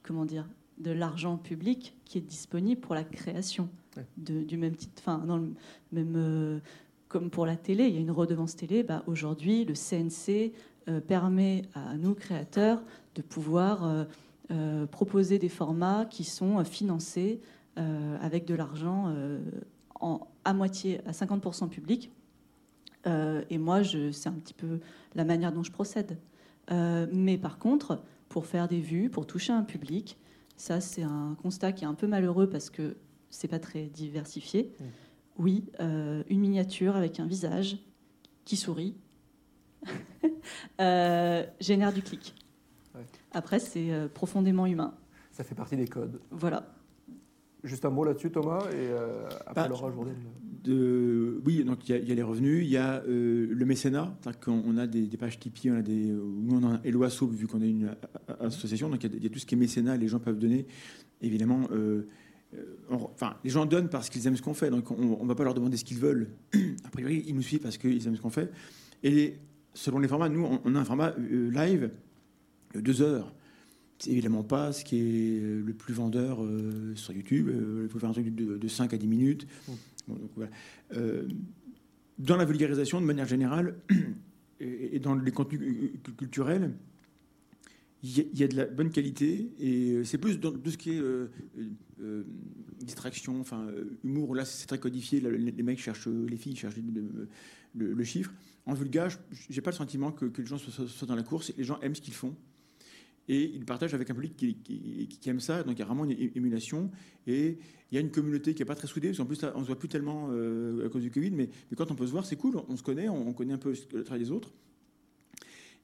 comment 0.02 0.24
dire, 0.24 0.48
de 0.78 0.90
l'argent 0.90 1.36
public 1.36 1.94
qui 2.04 2.18
est 2.18 2.22
disponible 2.22 2.80
pour 2.80 2.94
la 2.94 3.04
création 3.04 3.68
de, 4.16 4.42
du 4.42 4.56
même 4.56 4.76
titre. 4.76 4.94
Enfin, 5.00 5.18
dans 5.18 5.36
le 5.36 5.52
même, 5.92 6.62
comme 7.08 7.28
pour 7.28 7.44
la 7.44 7.56
télé, 7.56 7.88
il 7.88 7.94
y 7.94 7.98
a 7.98 8.00
une 8.00 8.10
redevance 8.10 8.56
télé. 8.56 8.84
Bah, 8.84 9.02
Aujourd'hui, 9.06 9.66
le 9.66 9.74
CNC 9.74 10.54
permet 11.06 11.62
à 11.74 11.96
nous 11.96 12.14
créateurs 12.14 12.82
de 13.14 13.22
pouvoir 13.22 14.06
euh, 14.50 14.86
proposer 14.86 15.38
des 15.38 15.50
formats 15.50 16.06
qui 16.06 16.24
sont 16.24 16.58
euh, 16.58 16.64
financés 16.64 17.42
euh, 17.76 18.16
avec 18.22 18.46
de 18.46 18.54
l'argent 18.54 19.14
à 20.44 20.54
moitié, 20.54 21.06
à 21.06 21.10
50% 21.10 21.68
public. 21.68 22.10
et 23.04 23.58
moi, 23.58 23.82
c'est 23.84 24.28
un 24.28 24.32
petit 24.32 24.54
peu 24.54 24.80
la 25.14 25.24
manière 25.24 25.52
dont 25.52 25.62
je 25.62 25.70
procède. 25.70 26.18
mais 26.70 27.36
par 27.36 27.58
contre, 27.58 28.02
pour 28.28 28.46
faire 28.46 28.68
des 28.68 28.80
vues, 28.80 29.10
pour 29.10 29.26
toucher 29.26 29.52
un 29.52 29.64
public, 29.64 30.16
ça 30.56 30.80
c'est 30.80 31.02
un 31.02 31.36
constat 31.42 31.72
qui 31.72 31.84
est 31.84 31.88
un 31.88 31.94
peu 31.94 32.06
malheureux 32.06 32.48
parce 32.48 32.70
que 32.70 32.96
c'est 33.28 33.48
pas 33.48 33.58
très 33.58 33.84
diversifié. 33.86 34.72
Mmh. 34.78 34.84
Oui, 35.38 35.64
une 35.80 36.40
miniature 36.40 36.96
avec 36.96 37.20
un 37.20 37.26
visage 37.26 37.78
qui 38.44 38.56
sourit 38.56 38.94
génère 41.60 41.92
du 41.92 42.02
clic. 42.02 42.34
Après, 43.32 43.58
c'est 43.58 43.90
euh, 43.90 44.08
profondément 44.08 44.66
humain. 44.66 44.94
Ça 45.32 45.44
fait 45.44 45.54
partie 45.54 45.76
des 45.76 45.86
codes. 45.86 46.20
Voilà. 46.30 46.74
Juste 47.64 47.84
un 47.84 47.90
mot 47.90 48.04
là-dessus, 48.04 48.30
Thomas, 48.30 48.60
et 48.70 48.74
euh, 48.76 49.28
après 49.46 49.62
bah, 49.62 49.68
Laura 49.68 49.92
de, 50.62 51.40
Oui, 51.44 51.64
donc 51.64 51.88
il 51.88 52.08
y, 52.08 52.12
a 52.12 52.14
les 52.14 52.22
revenus, 52.22 52.64
il 52.64 52.70
y 52.70 52.76
a 52.76 53.02
euh, 53.02 53.48
le 53.50 53.66
mécénat, 53.66 54.16
on 54.46 54.76
a 54.76 54.86
des, 54.86 55.08
pages 55.16 55.40
Tipeee, 55.40 55.72
on 55.72 55.76
a 55.76 55.82
des, 55.82 56.06
nous 56.06 56.56
on 56.56 56.64
a 56.64 56.74
un 56.74 57.26
vu 57.26 57.46
qu'on 57.48 57.60
est 57.60 57.70
une 57.70 57.96
association, 58.38 58.88
donc 58.88 59.02
il 59.02 59.22
y, 59.22 59.26
a 59.26 59.28
tout 59.28 59.40
ce 59.40 59.46
qui 59.46 59.56
est 59.56 59.58
mécénat, 59.58 59.96
les 59.96 60.06
gens 60.06 60.20
peuvent 60.20 60.38
donner, 60.38 60.66
évidemment. 61.20 61.62
enfin, 62.90 63.34
les 63.42 63.50
gens 63.50 63.66
donnent 63.66 63.88
parce 63.88 64.08
qu'ils 64.08 64.24
aiment 64.28 64.36
ce 64.36 64.42
qu'on 64.42 64.54
fait, 64.54 64.70
donc 64.70 64.92
on 64.92 65.22
ne 65.22 65.28
va 65.28 65.34
pas 65.34 65.44
leur 65.44 65.54
demander 65.54 65.76
ce 65.76 65.84
qu'ils 65.84 65.98
veulent. 65.98 66.28
A 66.84 66.90
priori, 66.90 67.24
ils 67.26 67.34
nous 67.34 67.42
suivent 67.42 67.60
parce 67.60 67.76
qu'ils 67.76 68.06
aiment 68.06 68.16
ce 68.16 68.22
qu'on 68.22 68.30
fait. 68.30 68.52
Et 69.02 69.34
selon 69.74 69.98
les 69.98 70.08
formats, 70.08 70.28
nous, 70.28 70.58
on 70.64 70.74
a 70.74 70.78
un 70.78 70.84
format 70.84 71.14
live 71.18 71.90
deux 72.74 73.02
heures. 73.02 73.32
C'est 73.98 74.10
évidemment 74.10 74.44
pas 74.44 74.72
ce 74.72 74.84
qui 74.84 74.98
est 74.98 75.40
le 75.40 75.72
plus 75.72 75.92
vendeur 75.92 76.42
euh, 76.42 76.94
sur 76.94 77.12
YouTube. 77.12 77.48
Euh, 77.48 77.82
il 77.84 77.88
faut 77.88 77.98
faire 77.98 78.10
un 78.10 78.12
truc 78.12 78.32
de, 78.32 78.68
5 78.68 78.94
à 78.94 78.96
10 78.96 79.06
minutes. 79.08 79.46
Mmh. 79.66 80.12
Euh, 80.94 81.28
dans 82.18 82.36
la 82.36 82.44
vulgarisation, 82.44 83.00
de 83.00 83.06
manière 83.06 83.26
générale, 83.26 83.74
et, 84.60 84.98
dans 85.00 85.14
les 85.14 85.32
contenus 85.32 85.92
culturels, 86.16 86.72
il 88.02 88.38
y, 88.38 88.44
a 88.44 88.48
de 88.48 88.56
la 88.56 88.66
bonne 88.66 88.90
qualité 88.90 89.50
et 89.58 90.04
c'est 90.04 90.18
plus 90.18 90.38
dans 90.38 90.52
tout 90.52 90.70
ce 90.70 90.78
qui 90.78 90.90
est 90.90 91.02
distraction, 92.80 93.40
enfin 93.40 93.66
humour. 94.04 94.36
Là, 94.36 94.44
c'est 94.44 94.68
très 94.68 94.78
codifié. 94.78 95.20
les, 95.20 95.62
mecs 95.64 95.80
cherchent, 95.80 96.06
les 96.06 96.36
filles 96.36 96.54
cherchent 96.54 96.76
le, 97.74 98.04
chiffre. 98.04 98.32
En 98.66 98.74
vulgage, 98.74 99.18
j'ai 99.50 99.60
pas 99.62 99.72
le 99.72 99.76
sentiment 99.76 100.12
que, 100.12 100.26
les 100.26 100.46
gens 100.46 100.58
soient, 100.58 101.08
dans 101.08 101.16
la 101.16 101.24
course. 101.24 101.52
Les 101.58 101.64
gens 101.64 101.80
aiment 101.80 101.96
ce 101.96 102.00
qu'ils 102.00 102.14
font 102.14 102.36
et 103.28 103.44
il 103.54 103.64
partage 103.64 103.94
avec 103.94 104.10
un 104.10 104.14
public 104.14 104.36
qui, 104.36 105.28
aime 105.28 105.40
ça, 105.40 105.62
donc 105.62 105.76
il 105.76 105.80
y 105.80 105.82
a 105.82 105.84
vraiment 105.84 106.04
une 106.04 106.16
émulation, 106.34 106.90
et 107.26 107.58
il 107.90 107.94
y 107.94 107.98
a 107.98 108.00
une 108.00 108.10
communauté 108.10 108.54
qui 108.54 108.62
n'est 108.62 108.66
pas 108.66 108.74
très 108.74 108.86
soudée, 108.86 109.08
parce 109.08 109.18
qu'en 109.18 109.26
plus 109.26 109.38
on 109.54 109.58
ne 109.58 109.62
se 109.62 109.66
voit 109.66 109.78
plus 109.78 109.88
tellement 109.88 110.28
euh, 110.30 110.86
à 110.86 110.88
cause 110.88 111.02
du 111.02 111.10
Covid, 111.10 111.30
mais, 111.30 111.50
quand 111.76 111.90
on 111.90 111.94
peut 111.94 112.06
se 112.06 112.12
voir, 112.12 112.24
c'est 112.24 112.36
cool, 112.36 112.56
on, 112.68 112.76
se 112.76 112.82
connaît, 112.82 113.08
on, 113.08 113.32
connaît 113.34 113.52
un 113.52 113.58
peu 113.58 113.74
le 113.92 114.02
travail 114.02 114.24
des 114.24 114.30
autres. 114.30 114.52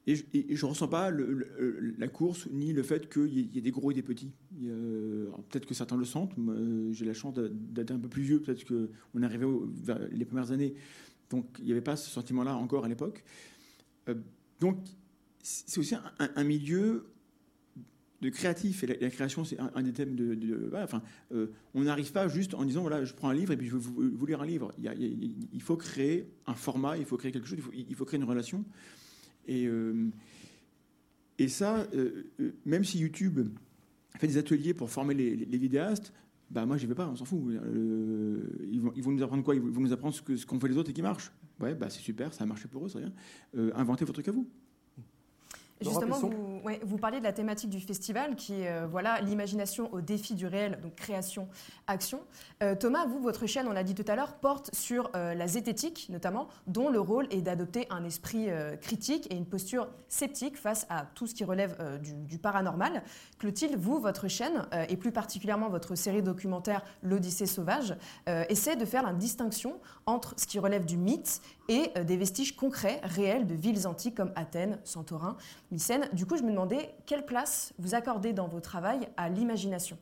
Et 0.07 0.15
je 0.55 0.65
ne 0.65 0.69
ressens 0.69 0.87
pas 0.87 1.09
la 1.09 2.07
course 2.07 2.47
ni 2.51 2.73
le 2.73 2.83
fait 2.83 3.09
qu'il 3.11 3.39
y, 3.39 3.57
ait 3.57 3.61
des 3.61 3.71
gros 3.71 3.89
et 3.89 3.93
des 3.95 4.03
petits. 4.03 4.33
Peut-être 5.49 5.65
que 5.65 5.73
certains 5.73 5.97
le 5.97 6.05
sentent. 6.05 6.33
J'ai 6.91 7.05
la 7.05 7.13
chance 7.13 7.33
d'être 7.33 7.91
un 7.91 7.99
peu 7.99 8.09
plus 8.09 8.21
vieux. 8.21 8.39
Peut-être 8.39 8.65
qu'on 8.65 9.21
est 9.23 9.25
arrivé 9.25 9.47
vers 9.83 9.99
les 10.11 10.25
premières 10.25 10.51
années. 10.51 10.75
Donc 11.29 11.57
il 11.59 11.65
n'y 11.65 11.71
avait 11.71 11.81
pas 11.81 11.95
ce 11.95 12.09
sentiment-là 12.09 12.55
encore 12.55 12.85
à 12.85 12.87
l'époque. 12.87 13.23
Euh, 14.09 14.15
donc 14.59 14.77
c'est 15.41 15.79
aussi 15.79 15.95
un, 16.19 16.43
milieu 16.43 17.07
de 18.21 18.29
créatif. 18.29 18.83
Et 18.83 18.87
la, 18.87 19.09
création, 19.09 19.43
c'est 19.43 19.59
un, 19.59 19.83
des 19.83 19.93
thèmes 19.93 20.15
de. 20.15 20.71
euh, 21.31 21.47
on 21.73 21.83
n'arrive 21.83 22.11
pas 22.11 22.27
juste 22.27 22.53
en 22.53 22.65
disant 22.65 22.81
voilà, 22.81 23.05
je 23.05 23.13
prends 23.13 23.29
un 23.29 23.33
livre 23.33 23.53
et 23.53 23.57
puis 23.57 23.67
je 23.67 23.73
veux 23.75 23.79
vous, 23.79 24.25
lire 24.25 24.41
un 24.41 24.45
livre. 24.45 24.71
Il, 24.77 25.61
faut 25.61 25.77
créer 25.77 26.27
un 26.47 26.55
format, 26.55 26.97
il 26.97 27.05
faut 27.05 27.17
créer 27.17 27.31
quelque 27.31 27.47
chose, 27.47 27.59
il 27.73 27.95
faut, 27.95 28.05
créer 28.05 28.19
une 28.19 28.27
relation. 28.27 28.65
Et, 29.47 29.65
euh, 29.67 30.09
et 31.37 31.47
ça, 31.47 31.87
euh, 31.93 32.23
même 32.65 32.83
si 32.83 32.99
YouTube 32.99 33.47
fait 34.17 34.27
des 34.27 34.37
ateliers 34.37 34.73
pour 34.73 34.89
former 34.89 35.13
les, 35.13 35.57
vidéastes, 35.57 36.13
bah 36.49 36.65
moi, 36.65 36.77
j'y 36.77 36.85
vais 36.85 36.95
pas, 36.95 37.07
on 37.07 37.15
s'en 37.15 37.25
fout. 37.25 37.41
ils, 38.71 38.79
vont, 38.79 38.93
ils, 38.95 39.03
vont, 39.03 39.11
nous 39.11 39.23
apprendre 39.23 39.43
quoi? 39.43 39.55
Ils 39.55 39.61
vont 39.61 39.81
nous 39.81 39.93
apprendre 39.93 40.13
ce 40.13 40.21
qu'ont 40.21 40.37
ce 40.37 40.59
fait 40.59 40.67
les 40.67 40.77
autres 40.77 40.89
et 40.89 40.93
qui 40.93 41.01
marche? 41.01 41.31
Ouais, 41.59 41.73
bah 41.73 41.89
c'est 41.89 42.01
super, 42.01 42.33
ça 42.33 42.43
a 42.43 42.47
marché 42.47 42.67
pour 42.67 42.85
eux, 42.85 42.89
c'est 42.89 42.99
rien. 42.99 43.13
inventez 43.75 44.05
votre 44.05 44.21
truc 44.21 44.27
à 44.27 44.31
vous. 44.31 44.47
Justement, 45.81 46.17
vous, 46.17 46.61
vous, 46.83 46.97
parliez 46.97 47.19
de 47.19 47.25
la 47.25 47.33
thématique 47.33 47.69
du 47.69 47.81
festival 47.81 48.35
qui 48.37 48.61
est 48.61 48.69
euh, 48.69 48.87
voilà, 48.89 49.19
l'imagination 49.19 49.93
au 49.93 49.99
défi 49.99 50.33
du 50.33 50.47
réel, 50.47 50.79
donc 50.81 50.95
création, 50.95 51.49
action. 51.85 52.21
Euh, 52.63 52.75
Thomas, 52.75 53.05
vous, 53.05 53.19
votre 53.19 53.45
chaîne, 53.45 53.67
on 53.67 53.73
l'a 53.73 53.83
dit 53.83 53.93
tout 53.93 54.05
à 54.07 54.15
l'heure, 54.15 54.35
porte 54.35 54.73
sur 54.73 55.11
euh, 55.15 55.33
la 55.33 55.47
zététique 55.47 56.07
notamment, 56.09 56.47
dont 56.67 56.89
le 56.89 56.99
rôle 56.99 57.27
est 57.29 57.41
d'adopter 57.41 57.87
un 57.89 58.05
esprit 58.05 58.47
critique 58.81 59.27
et 59.31 59.35
une 59.35 59.45
posture 59.45 59.89
sceptique 60.07 60.57
face 60.57 60.85
à 60.89 61.05
tout 61.13 61.27
ce 61.27 61.33
qui 61.33 61.43
relève 61.43 61.99
du, 62.01 62.13
du, 62.13 62.37
paranormal. 62.37 63.03
Clotilde, 63.37 63.75
vous, 63.77 63.99
votre 63.99 64.27
chaîne, 64.27 64.67
et 64.87 64.95
plus 64.95 65.11
particulièrement 65.11 65.69
votre 65.69 65.95
série 65.95 66.21
documentaire 66.21 66.83
L'Odyssée 67.01 67.45
sauvage, 67.45 67.95
essaie 68.49 68.75
de 68.75 68.85
faire 68.85 69.03
la 69.03 69.13
distinction 69.13 69.79
entre 70.05 70.33
ce 70.37 70.47
qui 70.47 70.59
relève 70.59 70.85
du 70.85 70.97
mythe 70.97 71.41
et 71.67 71.91
des 72.03 72.17
vestiges 72.17 72.55
concrets, 72.55 73.01
réels 73.03 73.47
de 73.47 73.55
villes 73.55 73.87
antiques 73.87 74.15
comme 74.15 74.31
Athènes, 74.35 74.79
Santorin. 74.83 75.37
Du 75.71 76.25
coup, 76.25 76.37
je 76.37 76.43
me 76.43 76.51
demandais 76.51 76.95
quelle 77.05 77.25
place 77.25 77.73
vous 77.79 77.95
accordez 77.95 78.33
dans 78.33 78.47
vos 78.47 78.59
travail 78.59 79.09
à 79.17 79.29
l'imagination 79.29 79.97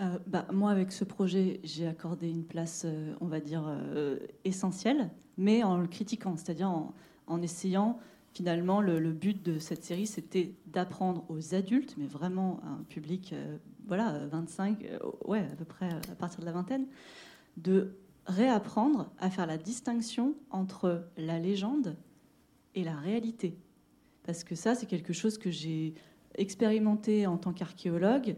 euh, 0.00 0.18
bah, 0.26 0.46
moi, 0.52 0.70
avec 0.70 0.90
ce 0.90 1.04
projet, 1.04 1.60
j'ai 1.62 1.86
accordé 1.86 2.28
une 2.28 2.44
place, 2.44 2.82
euh, 2.84 3.14
on 3.20 3.26
va 3.26 3.40
dire, 3.40 3.64
euh, 3.66 4.18
essentielle, 4.44 5.10
mais 5.36 5.62
en 5.62 5.78
le 5.78 5.86
critiquant, 5.86 6.36
c'est-à-dire 6.36 6.68
en, 7.28 7.42
essayant, 7.42 7.98
finalement, 8.32 8.80
le, 8.80 9.12
but 9.12 9.40
de 9.44 9.60
cette 9.60 9.84
série, 9.84 10.08
c'était 10.08 10.52
d'apprendre 10.66 11.24
aux 11.28 11.54
adultes, 11.54 11.94
mais 11.96 12.06
vraiment 12.06 12.60
à 12.64 12.68
un 12.70 12.82
public, 12.88 13.34
voilà, 13.86 14.26
25, 14.26 14.84
ouais, 15.26 15.46
à 15.52 15.56
peu 15.56 15.64
près 15.64 15.88
à 15.88 16.14
partir 16.16 16.40
de 16.40 16.46
la 16.46 16.52
vingtaine, 16.52 16.86
de 17.56 17.94
réapprendre 18.26 19.10
à 19.20 19.30
faire 19.30 19.46
la 19.46 19.58
distinction 19.58 20.34
entre 20.50 21.04
la 21.16 21.38
légende 21.38 21.94
et 22.74 22.84
la 22.84 22.96
réalité. 22.96 23.56
Parce 24.24 24.44
que 24.44 24.54
ça, 24.54 24.74
c'est 24.74 24.86
quelque 24.86 25.12
chose 25.12 25.38
que 25.38 25.50
j'ai 25.50 25.94
expérimenté 26.36 27.26
en 27.26 27.36
tant 27.36 27.52
qu'archéologue, 27.52 28.36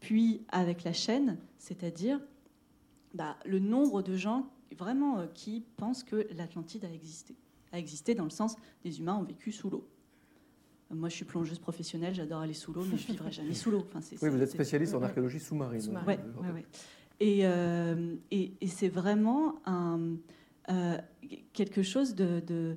puis 0.00 0.42
avec 0.48 0.84
la 0.84 0.92
chaîne, 0.92 1.38
c'est-à-dire 1.58 2.20
bah, 3.14 3.36
le 3.44 3.58
nombre 3.58 4.02
de 4.02 4.16
gens 4.16 4.50
vraiment 4.76 5.18
euh, 5.18 5.26
qui 5.32 5.62
pensent 5.76 6.02
que 6.02 6.26
l'Atlantide 6.36 6.84
a 6.84 6.92
existé. 6.92 7.34
A 7.72 7.78
existé 7.78 8.14
dans 8.14 8.24
le 8.24 8.30
sens 8.30 8.56
des 8.84 8.98
humains 8.98 9.16
ont 9.16 9.24
vécu 9.24 9.52
sous 9.52 9.70
l'eau. 9.70 9.88
Moi, 10.90 11.08
je 11.08 11.16
suis 11.16 11.24
plongeuse 11.24 11.58
professionnelle, 11.58 12.14
j'adore 12.14 12.40
aller 12.40 12.54
sous 12.54 12.72
l'eau, 12.72 12.84
mais 12.88 12.96
je 12.96 13.08
vivrai 13.08 13.32
jamais 13.32 13.54
sous 13.54 13.72
l'eau. 13.72 13.84
Enfin, 13.88 13.98
oui, 14.22 14.28
vous 14.28 14.40
êtes 14.40 14.50
spécialiste 14.50 14.94
en 14.94 15.02
archéologie 15.02 15.40
sous-marine. 15.40 15.82
Oui, 16.06 16.14
ouais, 16.44 16.64
euh, 17.44 18.14
et, 18.30 18.52
et, 18.60 18.68
c'est 18.68 18.88
vraiment 18.88 19.56
un, 19.64 20.16
euh, 20.68 20.98
quelque 21.52 21.82
chose 21.82 22.14
de, 22.14 22.76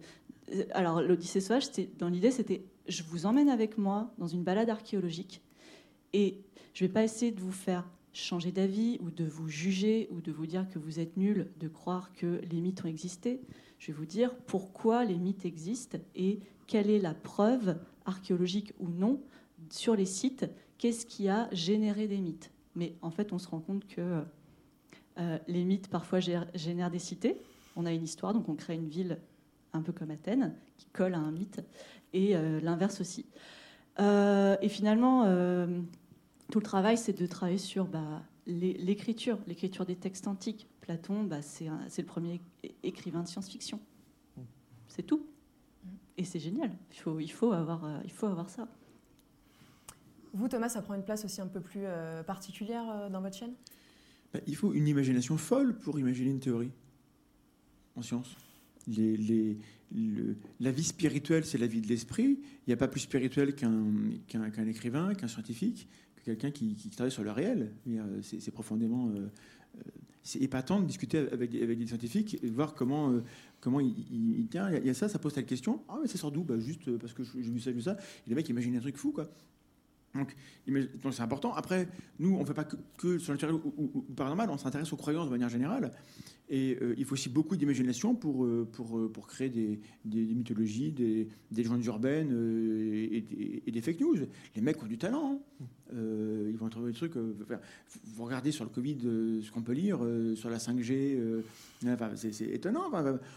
alors 0.72 1.02
l'Odyssée 1.02 1.42
sauvage, 1.42 1.70
dans 1.98 2.10
l'idée, 2.10 2.32
c'était 2.32 2.64
je 2.88 3.04
vous 3.04 3.26
emmène 3.26 3.50
avec 3.50 3.78
moi 3.78 4.14
dans 4.18 4.28
une 4.28 4.44
balade 4.44 4.70
archéologique 4.70 5.42
et 6.14 6.42
je 6.74 6.84
ne 6.84 6.88
vais 6.88 6.94
pas 6.94 7.04
essayer 7.04 7.32
de 7.32 7.40
vous 7.40 7.52
faire 7.52 7.88
changer 8.14 8.52
d'avis 8.52 8.98
ou 9.02 9.12
de 9.12 9.26
vous 9.26 9.48
juger 9.48 10.08
ou 10.12 10.22
de 10.22 10.32
vous 10.32 10.48
dire 10.48 10.68
que 10.70 10.80
vous 10.80 11.00
êtes 11.00 11.16
nul 11.16 11.52
de 11.60 11.68
croire 11.68 12.12
que 12.14 12.42
les 12.52 12.62
mythes 12.62 12.84
ont 12.84 12.88
existé. 12.88 13.42
Je 13.78 13.88
vais 13.88 13.98
vous 13.98 14.06
dire 14.06 14.36
pourquoi 14.48 15.06
les 15.06 15.18
mythes 15.18 15.46
existent 15.46 16.00
et 16.16 16.40
quelle 16.68 16.90
est 16.90 17.00
la 17.00 17.14
preuve 17.14 17.78
archéologique 18.06 18.74
ou 18.80 18.90
non 18.90 19.22
sur 19.70 19.96
les 19.96 20.06
sites, 20.06 20.46
qu'est-ce 20.78 21.06
qui 21.06 21.30
a 21.30 21.50
généré 21.52 22.08
des 22.08 22.18
mythes? 22.18 22.52
Mais 22.76 22.96
en 23.02 23.12
fait, 23.12 23.34
on 23.34 23.40
se 23.40 23.48
rend 23.48 23.60
compte 23.60 23.86
que 23.88 24.24
euh, 25.20 25.38
les 25.48 25.64
mythes 25.64 25.90
parfois 25.90 26.20
génèrent 26.20 26.92
des 26.92 27.00
cités. 27.00 27.38
On 27.76 27.86
a 27.86 27.92
une 27.92 28.04
histoire, 28.04 28.34
donc 28.34 28.50
on 28.50 28.56
crée 28.56 28.76
une 28.76 28.88
ville 28.88 29.20
un 29.74 29.82
peu 29.82 29.92
comme 29.92 30.12
Athènes, 30.12 30.56
qui 30.78 30.88
colle 30.88 31.14
à 31.14 31.20
un 31.20 31.32
mythe, 31.32 31.62
et 32.14 32.36
euh, 32.36 32.60
l'inverse 32.62 33.02
aussi. 33.02 33.26
Euh, 34.00 34.56
et 34.62 34.70
finalement, 34.70 35.26
tout 36.52 36.60
le 36.60 36.64
travail, 36.64 36.98
c'est 36.98 37.20
de 37.20 37.26
travailler 37.26 37.58
sur 37.58 37.86
bah, 37.86 38.24
l'écriture, 38.48 39.38
l'écriture 39.48 39.86
des 39.86 39.96
textes 39.96 40.28
antiques. 40.28 40.68
Platon, 40.82 41.24
bah, 41.24 41.42
c'est 41.42 41.68
le 41.98 42.06
premier 42.06 42.42
écrivain 42.84 43.24
de 43.24 43.28
science-fiction. 43.28 43.80
C'est 44.88 45.04
tout. 45.04 45.26
Et 46.18 46.24
c'est 46.24 46.40
génial. 46.40 46.72
Il 46.92 47.00
faut, 47.00 47.20
il, 47.20 47.32
faut 47.32 47.52
avoir, 47.52 48.02
il 48.04 48.12
faut 48.12 48.26
avoir 48.26 48.50
ça. 48.50 48.68
Vous, 50.34 50.48
Thomas, 50.48 50.70
ça 50.70 50.82
prend 50.82 50.94
une 50.94 51.04
place 51.04 51.26
aussi 51.26 51.42
un 51.42 51.48
peu 51.48 51.60
plus 51.60 51.84
particulière 52.26 53.10
dans 53.10 53.22
votre 53.22 53.38
chaîne? 53.38 53.54
Bah, 54.34 54.40
il 54.48 54.56
faut 54.56 54.74
une 54.74 54.88
imagination 54.88 55.38
folle 55.38 55.78
pour 55.78 56.00
imaginer 56.00 56.32
une 56.32 56.40
théorie 56.40 56.72
en 57.96 58.02
science. 58.02 58.36
La 60.60 60.72
vie 60.72 60.84
spirituelle, 60.84 61.46
c'est 61.46 61.58
la 61.58 61.68
vie 61.68 61.82
de 61.82 61.88
l'esprit. 61.88 62.40
Il 62.42 62.70
n'y 62.70 62.74
a 62.74 62.78
pas 62.78 62.88
plus 62.88 63.02
spirituel 63.02 63.56
qu'un 63.56 64.68
écrivain, 64.68 65.14
qu'un 65.14 65.28
scientifique, 65.28 65.88
que 66.16 66.24
quelqu'un 66.24 66.52
qui, 66.52 66.76
travaille 66.90 67.12
sur 67.12 67.24
le 67.24 67.32
réel. 67.32 67.72
C'est 68.22 68.52
profondément. 68.52 69.10
Euh, 69.10 69.30
euh, 69.78 70.40
épatant 70.40 70.82
de 70.82 70.86
discuter 70.86 71.18
avec, 71.32 71.52
des 71.52 71.88
scientifiques 71.88 72.38
et 72.44 72.50
de 72.50 72.54
voir 72.54 72.76
comment, 72.76 73.12
euh, 73.12 73.24
comment 73.62 73.80
il, 73.80 74.48
tient. 74.50 74.70
Il 74.72 74.86
y 74.86 74.90
a 74.90 74.94
ça, 74.94 75.10
ça 75.10 75.18
pose 75.18 75.34
telle 75.34 75.46
question. 75.46 75.82
Ah, 75.88 75.98
mais 76.02 76.08
ça 76.08 76.18
sort 76.18 76.32
d'où? 76.32 76.44
Bah, 76.44 76.60
Juste 76.60 76.98
parce 76.98 77.14
que 77.14 77.24
j'ai 77.24 77.42
vu 77.42 77.60
ça, 77.60 77.72
vu 77.72 77.82
ça. 77.82 77.98
Et 78.26 78.30
les 78.30 78.36
mecs 78.36 78.50
imaginent 78.50 78.76
un 78.76 78.82
truc 78.82 78.98
fou, 78.98 79.12
quoi. 79.12 79.30
Donc, 80.16 80.36
c'est 81.12 81.22
important. 81.22 81.54
Après, 81.54 81.88
nous, 82.20 82.36
on 82.36 82.42
ne 82.42 82.46
fait 82.46 82.54
pas 82.54 82.64
que, 82.64 83.18
sur 83.20 83.32
le 83.32 83.38
naturel 83.38 83.56
ou, 83.56 84.06
paranormal, 84.16 84.50
on 84.50 84.58
s'intéresse 84.58 84.92
aux 84.92 84.98
croyances 84.98 85.26
de 85.26 85.32
manière 85.32 85.50
générale. 85.50 85.92
Et 86.50 86.78
euh, 86.82 86.96
il 86.98 87.06
faut 87.06 87.14
aussi 87.14 87.30
beaucoup 87.30 87.56
d'imagination 87.56 88.16
pour, 88.16 88.44
euh, 88.44 88.68
euh, 88.80 89.08
pour 89.08 89.28
créer 89.28 89.50
des, 89.50 89.80
mythologies, 90.06 90.92
des, 90.92 91.28
des 91.52 91.62
légendes 91.62 91.86
urbaines 91.86 92.32
et, 92.32 93.72
des 93.72 93.82
fake 93.82 94.00
news. 94.00 94.18
Les 94.56 94.62
mecs 94.62 94.82
ont 94.82 94.88
du 94.88 94.98
talent. 94.98 95.40
Hein. 95.62 95.96
ils 96.50 96.58
vont 96.58 96.70
trouver 96.70 96.92
des 96.92 96.98
trucs. 96.98 97.16
vous 97.16 98.24
regardez 98.24 98.52
sur 98.52 98.64
le 98.64 98.72
Covid 98.72 98.98
ce 99.44 99.52
qu'on 99.52 99.62
peut 99.62 99.74
lire, 99.74 100.00
sur 100.36 100.50
la 100.50 100.58
5G, 100.58 101.44
c'est 102.16 102.48
étonnant. 102.48 102.90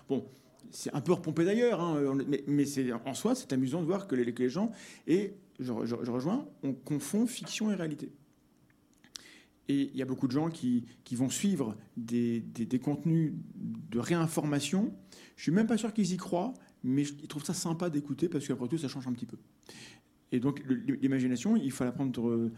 bon, 0.09 0.25
c'est 0.71 0.95
un 0.95 1.02
peu 1.02 1.12
repompé 1.12 1.45
d'ailleurs, 1.45 1.81
hein, 1.83 2.17
mais, 2.26 2.43
mais 2.47 2.64
en 3.05 3.12
soi, 3.12 3.35
c'est 3.35 3.52
amusant 3.52 3.83
de 3.83 3.87
voir 3.87 4.07
que 4.07 4.14
les, 4.14 4.33
que 4.33 4.43
les 4.43 4.49
gens. 4.49 4.71
Et 5.07 5.35
je, 5.59 5.73
rejoins, 5.73 6.47
on 6.62 6.73
confond 6.73 7.26
fiction 7.26 7.71
et 7.71 7.75
réalité. 7.75 8.12
Et 9.68 9.90
il 9.92 9.97
y 9.97 10.02
a 10.02 10.04
beaucoup 10.04 10.26
de 10.26 10.32
gens 10.32 10.50
qui, 10.50 10.87
vont 11.12 11.30
suivre 11.30 11.76
des, 11.97 12.42
contenus 12.82 13.32
de 13.54 13.99
réinformation. 13.99 14.92
Je 15.37 15.42
suis 15.42 15.52
même 15.52 15.66
pas 15.66 15.76
sûr 15.76 15.92
qu'ils 15.92 16.12
y 16.12 16.16
croient, 16.16 16.52
mais 16.82 17.02
ils 17.02 17.28
trouvent 17.28 17.44
ça 17.44 17.54
sympa 17.54 17.90
d'écouter 17.90 18.28
parce 18.28 18.47
qu'après 18.47 18.68
tout, 18.68 18.78
ça 18.78 18.88
change 18.88 19.06
un 19.06 19.12
petit 19.12 19.26
peu. 19.26 19.38
Et 20.32 20.40
donc, 20.40 20.62
l'imagination, 21.00 21.56
il 21.56 21.71
faut 21.71 21.85
la 21.85 21.92
prendre 21.92 22.50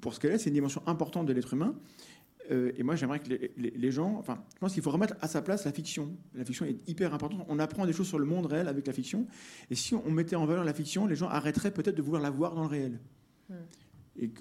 pour 0.00 0.14
ce 0.14 0.20
qu'elle 0.20 0.32
est. 0.32 0.38
C'est 0.38 0.50
une 0.50 0.54
dimension 0.54 0.82
importante 0.86 1.26
de 1.26 1.32
l'être 1.32 1.52
humain. 1.52 1.74
Euh, 2.50 2.72
et 2.76 2.82
moi, 2.82 2.96
j'aimerais 2.96 3.20
que 3.20 3.28
les, 3.56 3.90
gens. 3.90 4.16
Enfin, 4.18 4.42
je 4.54 4.58
pense 4.58 4.72
qu'il 4.72 4.82
faut 4.82 4.90
remettre 4.90 5.14
à 5.20 5.28
sa 5.28 5.42
place 5.42 5.64
la 5.64 5.72
fiction. 5.72 6.16
La 6.34 6.44
fiction 6.44 6.66
est 6.66 6.88
hyper 6.88 7.14
importante. 7.14 7.44
On 7.48 7.58
apprend 7.58 7.86
des 7.86 7.92
choses 7.92 8.08
sur 8.08 8.18
le 8.18 8.24
monde 8.24 8.46
réel 8.46 8.66
avec 8.68 8.86
la 8.86 8.92
fiction. 8.92 9.26
Et 9.70 9.74
si 9.74 9.94
on 9.94 10.10
mettait 10.10 10.36
en 10.36 10.46
valeur 10.46 10.64
la 10.64 10.74
fiction, 10.74 11.06
les 11.06 11.16
gens 11.16 11.28
arrêteraient 11.28 11.70
peut-être 11.70 11.96
de 11.96 12.02
vouloir 12.02 12.22
la 12.22 12.30
voir 12.30 12.54
dans 12.54 12.62
le 12.62 12.68
réel. 12.68 13.00
Hmm. 13.48 13.54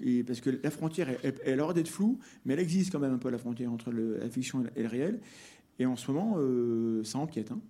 Et, 0.03 0.23
parce 0.23 0.41
que 0.41 0.49
la 0.61 0.71
frontière, 0.71 1.07
elle, 1.23 1.35
elle, 1.45 1.61
aurait 1.61 1.75
d'être 1.75 1.87
floue, 1.87 2.19
mais 2.43 2.53
elle 2.53 2.59
existe 2.59 2.91
quand 2.91 2.99
même 2.99 3.13
un 3.13 3.19
peu 3.19 3.29
la 3.29 3.37
frontière 3.37 3.71
entre 3.71 3.91
la 3.91 4.29
fiction 4.29 4.63
et 4.75 4.81
le 4.81 4.89
réel. 4.89 5.19
Et 5.77 5.85
en 5.85 5.95
ce 5.95 6.11
moment, 6.11 6.35
euh, 6.37 7.03
ça 7.03 7.19
empiète. 7.19 7.51
Hein. 7.51 7.61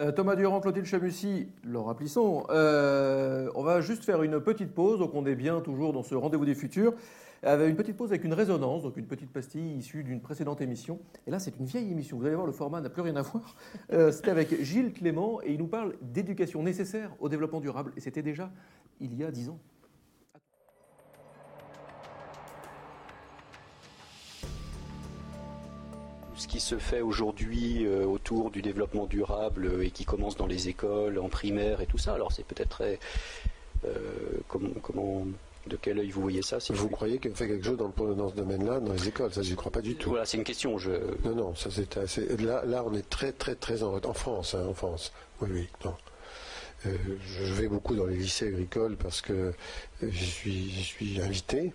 Euh, 0.00 0.12
Thomas 0.12 0.34
Durand, 0.34 0.60
Clotilde 0.60 0.84
Chamussy, 0.84 1.46
Laura 1.64 1.96
Plisson. 1.96 2.44
on 2.50 3.62
va 3.62 3.80
juste 3.80 4.04
faire 4.04 4.22
une 4.22 4.40
petite 4.40 4.72
pause, 4.72 4.98
donc 4.98 5.14
on 5.14 5.24
est 5.24 5.36
bien 5.36 5.60
toujours 5.60 5.92
dans 5.92 6.02
ce 6.02 6.14
rendez-vous 6.14 6.44
des 6.44 6.54
futurs 6.54 6.94
une 7.42 7.76
petite 7.76 7.96
pause 7.96 8.10
avec 8.10 8.24
une 8.24 8.34
résonance, 8.34 8.82
donc 8.82 8.96
une 8.96 9.06
petite 9.06 9.30
pastille 9.32 9.76
issue 9.76 10.04
d'une 10.04 10.20
précédente 10.20 10.60
émission. 10.60 11.00
Et 11.26 11.30
là, 11.30 11.38
c'est 11.38 11.56
une 11.58 11.64
vieille 11.64 11.90
émission. 11.90 12.18
Vous 12.18 12.26
allez 12.26 12.34
voir, 12.34 12.46
le 12.46 12.52
format 12.52 12.80
n'a 12.80 12.90
plus 12.90 13.02
rien 13.02 13.16
à 13.16 13.22
voir. 13.22 13.56
Euh, 13.92 14.12
c'était 14.12 14.30
avec 14.30 14.62
Gilles 14.62 14.92
Clément 14.92 15.40
et 15.42 15.52
il 15.52 15.58
nous 15.58 15.66
parle 15.66 15.94
d'éducation 16.02 16.62
nécessaire 16.62 17.12
au 17.18 17.28
développement 17.28 17.60
durable. 17.60 17.92
Et 17.96 18.00
c'était 18.00 18.22
déjà 18.22 18.50
il 19.00 19.14
y 19.14 19.24
a 19.24 19.30
dix 19.30 19.48
ans. 19.48 19.58
ce 26.36 26.48
qui 26.48 26.60
se 26.60 26.78
fait 26.78 27.02
aujourd'hui 27.02 27.84
euh, 27.84 28.06
autour 28.06 28.50
du 28.50 28.62
développement 28.62 29.04
durable 29.04 29.66
euh, 29.66 29.84
et 29.84 29.90
qui 29.90 30.06
commence 30.06 30.38
dans 30.38 30.46
les 30.46 30.70
écoles, 30.70 31.18
en 31.18 31.28
primaire 31.28 31.82
et 31.82 31.86
tout 31.86 31.98
ça. 31.98 32.14
Alors 32.14 32.32
c'est 32.32 32.46
peut-être 32.46 32.70
très 32.70 32.98
comment, 34.48 34.70
comment 34.80 35.26
de 35.66 35.76
quel 35.76 35.98
œil 35.98 36.10
vous 36.10 36.22
voyez 36.22 36.42
ça 36.42 36.58
Vous 36.70 36.88
croyez 36.88 37.18
qu'on 37.18 37.34
fait 37.34 37.48
quelque 37.48 37.64
chose 37.64 37.76
dans, 37.76 38.30
ce 38.30 38.34
domaine-là, 38.34 38.80
dans 38.80 38.92
les 38.92 39.08
écoles? 39.08 39.32
Ça, 39.32 39.42
je 39.42 39.50
n'y 39.50 39.56
crois 39.56 39.72
pas 39.72 39.82
du 39.82 39.94
tout. 39.94 40.10
Voilà, 40.10 40.24
c'est 40.24 40.38
une 40.38 40.44
question. 40.44 40.78
Je... 40.78 40.92
Non, 41.24 41.34
non, 41.34 41.54
ça 41.54 41.70
c'est 41.70 41.96
assez... 41.96 42.36
Là, 42.38 42.64
là, 42.64 42.82
on 42.86 42.94
est 42.94 43.08
très, 43.08 43.32
très, 43.32 43.54
très 43.54 43.82
en, 43.82 43.94
en 43.96 44.14
France, 44.14 44.54
hein, 44.54 44.66
en 44.68 44.74
France. 44.74 45.12
Oui, 45.40 45.48
oui, 45.52 45.68
non. 45.84 45.94
Euh, 46.86 46.96
je 47.44 47.52
vais 47.52 47.68
beaucoup 47.68 47.94
dans 47.94 48.06
les 48.06 48.16
lycées 48.16 48.48
agricoles 48.48 48.96
parce 48.96 49.20
que 49.20 49.52
je 50.02 50.24
suis, 50.24 50.70
je 50.70 50.80
suis 50.80 51.20
invité 51.20 51.72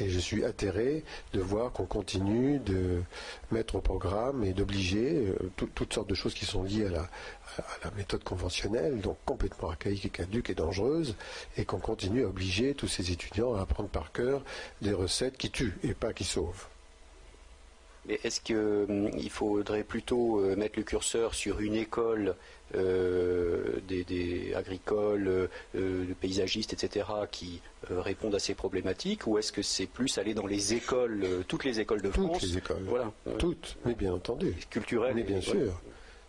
et 0.00 0.08
je 0.08 0.18
suis 0.18 0.44
atterré 0.44 1.04
de 1.34 1.40
voir 1.40 1.72
qu'on 1.72 1.84
continue 1.84 2.58
de 2.60 3.02
mettre 3.50 3.74
au 3.74 3.80
programme 3.80 4.44
et 4.44 4.54
d'obliger 4.54 5.26
euh, 5.28 5.50
toutes 5.74 5.92
sortes 5.92 6.08
de 6.08 6.14
choses 6.14 6.34
qui 6.34 6.46
sont 6.46 6.62
liées 6.62 6.86
à 6.86 7.08
la 7.84 7.90
méthode 7.96 8.24
conventionnelle, 8.24 9.00
donc 9.00 9.18
complètement 9.26 9.70
archaïque 9.70 10.06
et 10.06 10.10
caduque 10.10 10.50
et 10.50 10.54
dangereuse, 10.54 11.16
et 11.56 11.64
qu'on 11.64 11.78
continue 11.78 12.24
à 12.24 12.28
obliger 12.28 12.74
tous 12.74 12.88
ces 12.88 13.12
étudiants 13.12 13.54
à 13.54 13.60
apprendre 13.60 13.90
par 13.90 14.12
cœur 14.12 14.42
des 14.80 14.92
recettes 14.92 15.36
qui 15.36 15.50
tuent 15.50 15.76
et 15.82 15.92
pas 15.94 16.12
qui 16.12 16.24
sauvent. 16.24 16.66
Mais 18.08 18.20
est-ce 18.22 18.40
qu'il 18.40 18.56
hum, 18.56 19.10
faudrait 19.30 19.82
plutôt 19.82 20.40
euh, 20.40 20.56
mettre 20.56 20.78
le 20.78 20.84
curseur 20.84 21.34
sur 21.34 21.60
une 21.60 21.74
école 21.74 22.36
euh, 22.74 23.80
des, 23.88 24.54
agricoles, 24.54 25.28
euh, 25.28 25.48
de 25.74 26.14
paysagistes, 26.14 26.72
etc., 26.72 27.06
qui 27.30 27.60
répondent 27.88 28.34
à 28.34 28.38
ces 28.38 28.54
problématiques, 28.54 29.26
ou 29.26 29.38
est-ce 29.38 29.52
que 29.52 29.62
c'est 29.62 29.86
plus 29.86 30.18
aller 30.18 30.34
dans 30.34 30.46
les 30.46 30.74
écoles, 30.74 31.44
toutes 31.48 31.64
les 31.64 31.80
écoles 31.80 32.02
de 32.02 32.10
France 32.10 32.40
Toutes 32.40 32.48
les 32.48 32.58
écoles. 32.58 32.84
Voilà. 32.86 33.12
Toutes, 33.38 33.76
mais 33.84 33.94
bien 33.94 34.14
entendu. 34.14 34.54
Culturelles. 34.70 35.14
Mais 35.14 35.22
bien 35.22 35.40
sûr. 35.40 35.80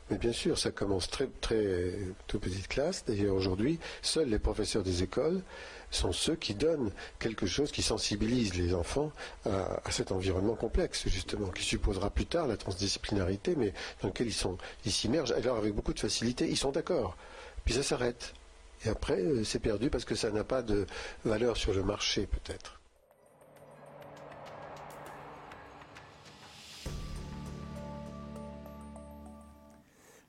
Mais 0.10 0.18
bien 0.18 0.32
sûr, 0.32 0.58
ça 0.58 0.72
commence 0.72 1.10
très, 1.10 1.28
très, 1.42 1.94
toute 2.28 2.42
petite 2.42 2.70
classe. 2.70 3.04
D'ailleurs, 3.06 3.36
aujourd'hui, 3.36 3.78
seuls 4.02 4.30
les 4.30 4.40
professeurs 4.40 4.84
des 4.84 5.04
écoles 5.04 5.42
sont 5.92 6.12
ceux 6.12 6.36
qui 6.36 6.54
donnent 6.54 6.92
quelque 7.20 7.46
chose 7.46 7.72
qui 7.72 7.82
sensibilise 7.82 8.56
les 8.56 8.74
enfants 8.74 9.12
à, 9.46 9.80
cet 9.90 10.12
environnement 10.12 10.56
complexe, 10.56 11.08
justement, 11.08 11.48
qui 11.48 11.64
supposera 11.64 12.10
plus 12.10 12.26
tard 12.26 12.48
la 12.48 12.58
transdisciplinarité, 12.58 13.56
mais 13.56 13.74
dans 14.02 14.10
lequel 14.10 14.28
ils 14.28 14.34
sont, 14.34 14.58
ils 14.86 14.92
s'immergent. 14.92 15.32
Alors, 15.32 15.58
avec 15.58 15.74
beaucoup 15.74 15.94
de 15.94 16.00
facilité, 16.00 16.48
ils 16.50 16.58
sont 16.58 16.72
d'accord. 16.72 17.16
Puis 17.66 17.74
ça 17.74 17.84
s'arrête. 17.84 18.34
Et 18.86 18.90
après, 18.90 19.20
euh, 19.20 19.44
c'est 19.44 19.60
perdu 19.60 19.90
parce 19.90 20.06
que 20.06 20.16
ça 20.16 20.30
n'a 20.30 20.44
pas 20.44 20.62
de 20.62 20.86
valeur 21.26 21.58
sur 21.58 21.74
le 21.74 21.84
marché, 21.84 22.28
peut-être. 22.28 22.77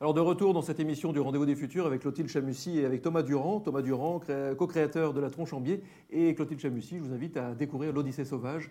Alors 0.01 0.15
de 0.15 0.21
retour 0.21 0.55
dans 0.55 0.63
cette 0.63 0.79
émission 0.79 1.13
du 1.13 1.19
Rendez-vous 1.19 1.45
des 1.45 1.57
Futurs 1.57 1.85
avec 1.85 2.03
Clotilde 2.03 2.29
Chamussy 2.29 2.79
et 2.79 2.85
avec 2.85 3.03
Thomas 3.03 3.23
Durand. 3.23 3.59
Thomas 3.59 3.83
Durand, 3.83 4.21
co-créateur 4.57 5.13
de 5.13 5.21
La 5.21 5.29
Tronche 5.29 5.53
en 5.53 5.59
Biais. 5.61 5.81
Et 6.13 6.37
Clotilde 6.37 6.61
Chamussy, 6.61 6.99
je 6.99 7.03
vous 7.03 7.13
invite 7.13 7.37
à 7.37 7.53
découvrir 7.53 7.93
l'Odyssée 7.93 8.25
sauvage. 8.25 8.71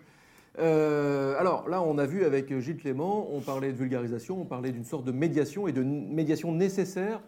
Euh, 0.58 1.38
alors 1.38 1.68
là, 1.68 1.82
on 1.82 1.98
a 1.98 2.06
vu 2.06 2.24
avec 2.24 2.58
Gilles 2.60 2.78
Clément, 2.78 3.28
on 3.30 3.40
parlait 3.40 3.72
de 3.72 3.76
vulgarisation, 3.76 4.40
on 4.40 4.46
parlait 4.46 4.72
d'une 4.72 4.86
sorte 4.86 5.04
de 5.04 5.12
médiation 5.12 5.68
et 5.68 5.72
de 5.72 5.82
médiation 5.82 6.50
nécessaire 6.50 7.20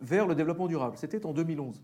vers 0.00 0.26
le 0.26 0.34
développement 0.34 0.66
durable. 0.66 0.96
C'était 0.96 1.26
en 1.26 1.34
2011. 1.34 1.82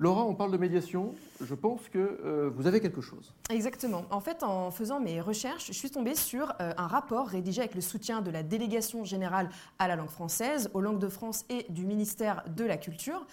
Laura, 0.00 0.24
on 0.24 0.34
parle 0.34 0.50
de 0.50 0.56
médiation. 0.56 1.14
Je 1.40 1.54
pense 1.54 1.88
que 1.88 1.98
euh, 1.98 2.50
vous 2.52 2.66
avez 2.66 2.80
quelque 2.80 3.00
chose. 3.00 3.32
Exactement. 3.48 4.04
En 4.10 4.20
fait, 4.20 4.42
en 4.42 4.72
faisant 4.72 4.98
mes 4.98 5.20
recherches, 5.20 5.66
je 5.68 5.72
suis 5.72 5.90
tombée 5.90 6.16
sur 6.16 6.52
euh, 6.60 6.72
un 6.76 6.88
rapport 6.88 7.28
rédigé 7.28 7.60
avec 7.60 7.76
le 7.76 7.80
soutien 7.80 8.20
de 8.20 8.30
la 8.30 8.42
Délégation 8.42 9.04
générale 9.04 9.50
à 9.78 9.86
la 9.86 9.94
langue 9.94 10.08
française, 10.08 10.68
aux 10.74 10.80
langues 10.80 10.98
de 10.98 11.08
France 11.08 11.44
et 11.48 11.66
du 11.68 11.86
ministère 11.86 12.42
de 12.56 12.64
la 12.64 12.76
Culture. 12.76 13.24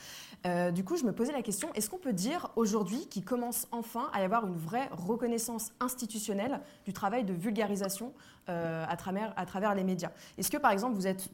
Euh, 0.46 0.70
du 0.70 0.84
coup, 0.84 0.98
je 0.98 1.04
me 1.04 1.14
posais 1.14 1.32
la 1.32 1.42
question, 1.42 1.74
est-ce 1.74 1.90
qu'on 1.90 1.98
peut 1.98 2.14
dire 2.14 2.52
aujourd'hui 2.56 3.08
qu'il 3.08 3.26
commence 3.26 3.68
enfin 3.72 4.12
à 4.14 4.22
y 4.22 4.24
avoir 4.24 4.46
une 4.46 4.58
vraie 4.58 4.90
reconnaissance 4.92 5.72
institutionnelle 5.80 6.62
du 6.86 6.94
travail 6.94 7.24
de 7.24 7.34
vulgarisation 7.34 8.14
à, 8.48 8.98
travers, 8.98 9.34
à 9.38 9.46
travers 9.46 9.74
les 9.76 9.84
médias? 9.84 10.12
Est-ce 10.38 10.52
que, 10.52 10.58
par 10.58 10.72
exemple, 10.72 10.96
vous 10.96 11.08
êtes 11.08 11.30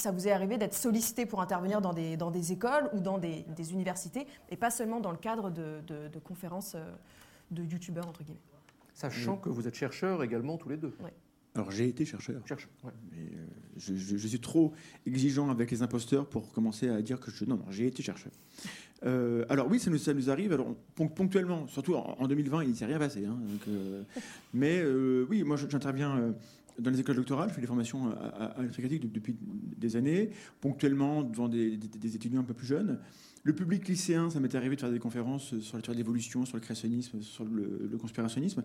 ça 0.00 0.10
vous 0.10 0.26
est 0.26 0.32
arrivé 0.32 0.58
d'être 0.58 0.74
sollicité 0.74 1.26
pour 1.26 1.40
intervenir 1.40 1.80
dans 1.80 1.92
des, 1.92 2.16
dans 2.16 2.30
des 2.30 2.52
écoles 2.52 2.88
ou 2.92 3.00
dans 3.00 3.18
des, 3.18 3.44
des, 3.56 3.72
universités, 3.72 4.26
et 4.48 4.56
pas 4.56 4.70
seulement 4.70 5.00
dans 5.00 5.10
le 5.12 5.18
cadre 5.18 5.50
de, 5.50 5.80
de, 5.86 6.18
conférences 6.18 6.74
euh, 6.74 6.92
de 7.50 7.62
youtubeurs, 7.62 8.08
entre 8.08 8.22
guillemets? 8.22 8.40
Sachant 8.94 9.36
que 9.36 9.48
vous 9.48 9.68
êtes 9.68 9.76
chercheurs 9.76 10.22
également 10.22 10.58
tous 10.58 10.68
les 10.68 10.76
deux. 10.76 10.92
Alors 11.54 11.70
j'ai 11.70 11.88
été 11.88 12.04
chercheur. 12.04 12.46
Chercheur, 12.46 12.70
Mais, 12.84 13.18
euh, 13.18 13.46
je, 13.76 13.94
je, 13.94 14.28
suis 14.28 14.40
trop 14.40 14.72
exigeant 15.06 15.50
avec 15.50 15.70
les 15.70 15.82
imposteurs 15.82 16.28
pour 16.28 16.52
commencer 16.52 16.88
à 16.88 17.02
dire 17.02 17.18
que 17.18 17.30
je... 17.30 17.44
Non, 17.44 17.56
non, 17.56 17.64
j'ai 17.70 17.86
été 17.86 18.02
chercheur. 18.02 18.30
Euh, 19.04 19.44
alors 19.48 19.66
oui, 19.68 19.80
ça 19.80 19.90
nous, 19.90 19.98
ça 19.98 20.14
nous, 20.14 20.30
arrive. 20.30 20.52
Alors 20.52 20.74
ponctuellement, 20.94 21.66
surtout 21.66 21.94
en, 21.94 22.28
2020, 22.28 22.64
il 22.64 22.70
ne 22.70 22.74
s'est 22.74 22.86
rien 22.86 22.98
passé. 22.98 23.24
Hein, 23.24 23.36
donc, 23.40 23.74
mais 24.54 24.84
oui, 25.28 25.42
moi 25.42 25.56
j'interviens 25.56 26.34
dans 26.78 26.90
les 26.90 27.00
écoles 27.00 27.16
doctorales, 27.16 27.48
je 27.48 27.54
fais 27.54 27.60
des 27.60 27.66
formations 27.66 28.10
à, 28.10 28.58
à, 28.58 28.64
critique 28.66 29.10
depuis 29.12 29.36
des 29.40 29.96
années, 29.96 30.30
ponctuellement 30.60 31.22
devant 31.22 31.48
des, 31.48 31.78
étudiants 32.04 32.40
un 32.40 32.44
peu 32.44 32.54
plus 32.54 32.66
jeunes. 32.66 32.98
Le 33.42 33.54
public 33.54 33.88
lycéen, 33.88 34.30
ça 34.30 34.40
m'est 34.40 34.54
arrivé 34.54 34.76
de 34.76 34.80
faire 34.80 34.90
des 34.90 34.98
conférences 34.98 35.58
sur 35.60 35.76
la 35.76 35.82
théorie 35.82 35.96
de 35.96 36.02
l'évolution, 36.02 36.44
sur 36.44 36.56
le 36.56 36.62
créationnisme, 36.62 37.22
sur 37.22 37.44
le, 37.44 37.96
conspirationnisme. 37.98 38.62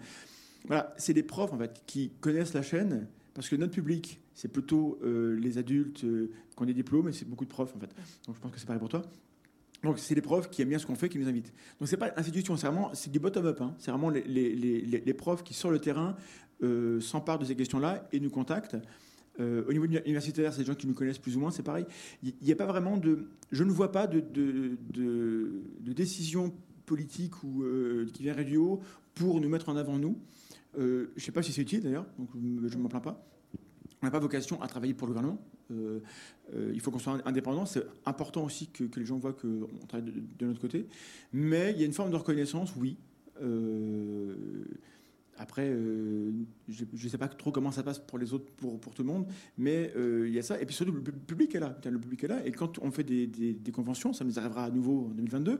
Voilà, 0.67 0.93
c'est 0.97 1.13
des 1.13 1.23
profs 1.23 1.53
en 1.53 1.57
fait 1.57 1.81
qui 1.85 2.11
connaissent 2.19 2.53
la 2.53 2.63
chaîne 2.63 3.07
parce 3.33 3.49
que 3.49 3.55
notre 3.55 3.73
public, 3.73 4.19
c'est 4.33 4.47
plutôt 4.47 4.97
euh, 5.03 5.37
les 5.39 5.57
adultes 5.57 6.03
euh, 6.03 6.31
qui 6.55 6.63
ont 6.63 6.65
des 6.65 6.73
diplômes 6.73 7.09
et 7.09 7.13
c'est 7.13 7.27
beaucoup 7.27 7.45
de 7.45 7.49
profs 7.49 7.75
en 7.75 7.79
fait. 7.79 7.93
Donc 8.25 8.35
je 8.35 8.41
pense 8.41 8.51
que 8.51 8.59
c'est 8.59 8.65
pareil 8.65 8.79
pour 8.79 8.89
toi. 8.89 9.03
Donc 9.83 9.99
c'est 9.99 10.15
les 10.15 10.21
profs 10.21 10.49
qui 10.49 10.61
aiment 10.61 10.69
bien 10.69 10.79
ce 10.79 10.85
qu'on 10.85 10.95
fait 10.95 11.09
qui 11.09 11.19
nous 11.19 11.27
invitent. 11.27 11.53
Donc 11.79 11.87
c'est 11.87 11.97
pas 11.97 12.11
institution, 12.17 12.57
c'est 12.57 12.67
vraiment 12.67 12.91
c'est 12.93 13.11
du 13.11 13.19
bottom 13.19 13.45
up. 13.45 13.61
Hein. 13.61 13.75
C'est 13.77 13.91
vraiment 13.91 14.09
les, 14.09 14.23
les, 14.23 14.55
les, 14.55 14.81
les, 14.81 15.13
profs 15.13 15.43
qui 15.43 15.53
sur 15.53 15.69
le 15.69 15.79
terrain 15.79 16.15
euh, 16.63 16.99
s'emparent 17.01 17.39
de 17.39 17.45
ces 17.45 17.55
questions-là 17.55 18.07
et 18.11 18.19
nous 18.19 18.29
contactent. 18.29 18.77
Euh, 19.39 19.65
au 19.67 19.73
niveau 19.73 19.85
universitaire, 19.85 20.53
c'est 20.53 20.59
des 20.59 20.65
gens 20.65 20.75
qui 20.75 20.87
nous 20.87 20.93
connaissent 20.93 21.19
plus 21.19 21.35
ou 21.35 21.41
moins, 21.41 21.51
c'est 21.51 21.63
pareil. 21.63 21.85
Il 22.23 22.33
n'y 22.41 22.51
a 22.51 22.55
pas 22.55 22.65
vraiment 22.65 22.97
de. 22.97 23.27
Je 23.51 23.63
ne 23.63 23.71
vois 23.71 23.91
pas 23.91 24.07
de, 24.07 24.21
de, 24.21 24.77
de, 24.93 25.93
décision 25.93 26.53
politique 26.85 27.43
ou 27.43 27.63
euh, 27.63 28.07
qui 28.13 28.23
vient 28.23 28.35
du 28.35 28.57
haut 28.57 28.79
pour 29.13 29.41
nous 29.41 29.49
mettre 29.49 29.69
en 29.69 29.75
avant 29.75 29.97
nous. 29.97 30.17
je 30.77 31.07
ne 31.15 31.19
sais 31.19 31.31
pas 31.31 31.43
si 31.43 31.51
c'est 31.51 31.61
utile 31.61 31.81
d'ailleurs, 31.81 32.05
donc 32.17 32.29
je 32.33 32.77
ne 32.77 32.81
m'en 32.81 32.89
plains 32.89 33.01
pas. 33.01 33.25
On 34.05 34.07
n'a 34.07 34.11
pas 34.11 34.19
vocation 34.19 34.61
à 34.61 34.67
travailler 34.67 34.93
pour 34.93 35.07
le 35.07 35.13
gouvernement. 35.13 35.41
il 35.71 36.79
faut 36.79 36.91
qu'on 36.91 36.99
soit 36.99 37.19
indépendant. 37.25 37.65
C'est 37.65 37.83
important 38.05 38.43
aussi 38.43 38.67
que, 38.67 38.83
les 38.95 39.05
gens 39.05 39.17
voient 39.17 39.33
qu'on 39.33 39.67
travaille 39.87 40.11
de, 40.37 40.45
notre 40.45 40.61
côté. 40.61 40.87
Mais 41.33 41.71
il 41.71 41.79
y 41.79 41.83
a 41.83 41.85
une 41.87 41.93
forme 41.93 42.11
de 42.11 42.15
reconnaissance, 42.15 42.75
oui. 42.75 42.97
Après, 45.37 45.67
euh, 45.67 46.31
je 46.69 46.85
ne 46.93 47.09
sais 47.09 47.17
pas 47.17 47.27
trop 47.27 47.51
comment 47.51 47.71
ça 47.71 47.83
passe 47.83 47.99
pour 47.99 48.17
les 48.17 48.33
autres, 48.33 48.49
pour, 48.53 48.79
tout 48.93 49.03
le 49.03 49.07
monde, 49.09 49.27
mais 49.57 49.91
euh, 49.97 50.27
il 50.29 50.33
y 50.33 50.39
a 50.39 50.41
ça. 50.41 50.61
Et 50.61 50.65
puis 50.65 50.73
surtout, 50.73 50.93
le 50.93 51.01
public 51.01 51.53
est 51.55 51.59
là. 51.59 51.77
Le 51.83 51.99
public 51.99 52.23
est 52.23 52.27
là. 52.27 52.45
Et 52.45 52.51
quand 52.51 52.79
on 52.79 52.89
fait 52.89 53.03
des, 53.03 53.71
conventions, 53.73 54.13
ça 54.13 54.23
nous 54.23 54.39
arrivera 54.39 54.63
à 54.63 54.69
nouveau 54.69 55.07
en 55.11 55.13
2022, 55.13 55.59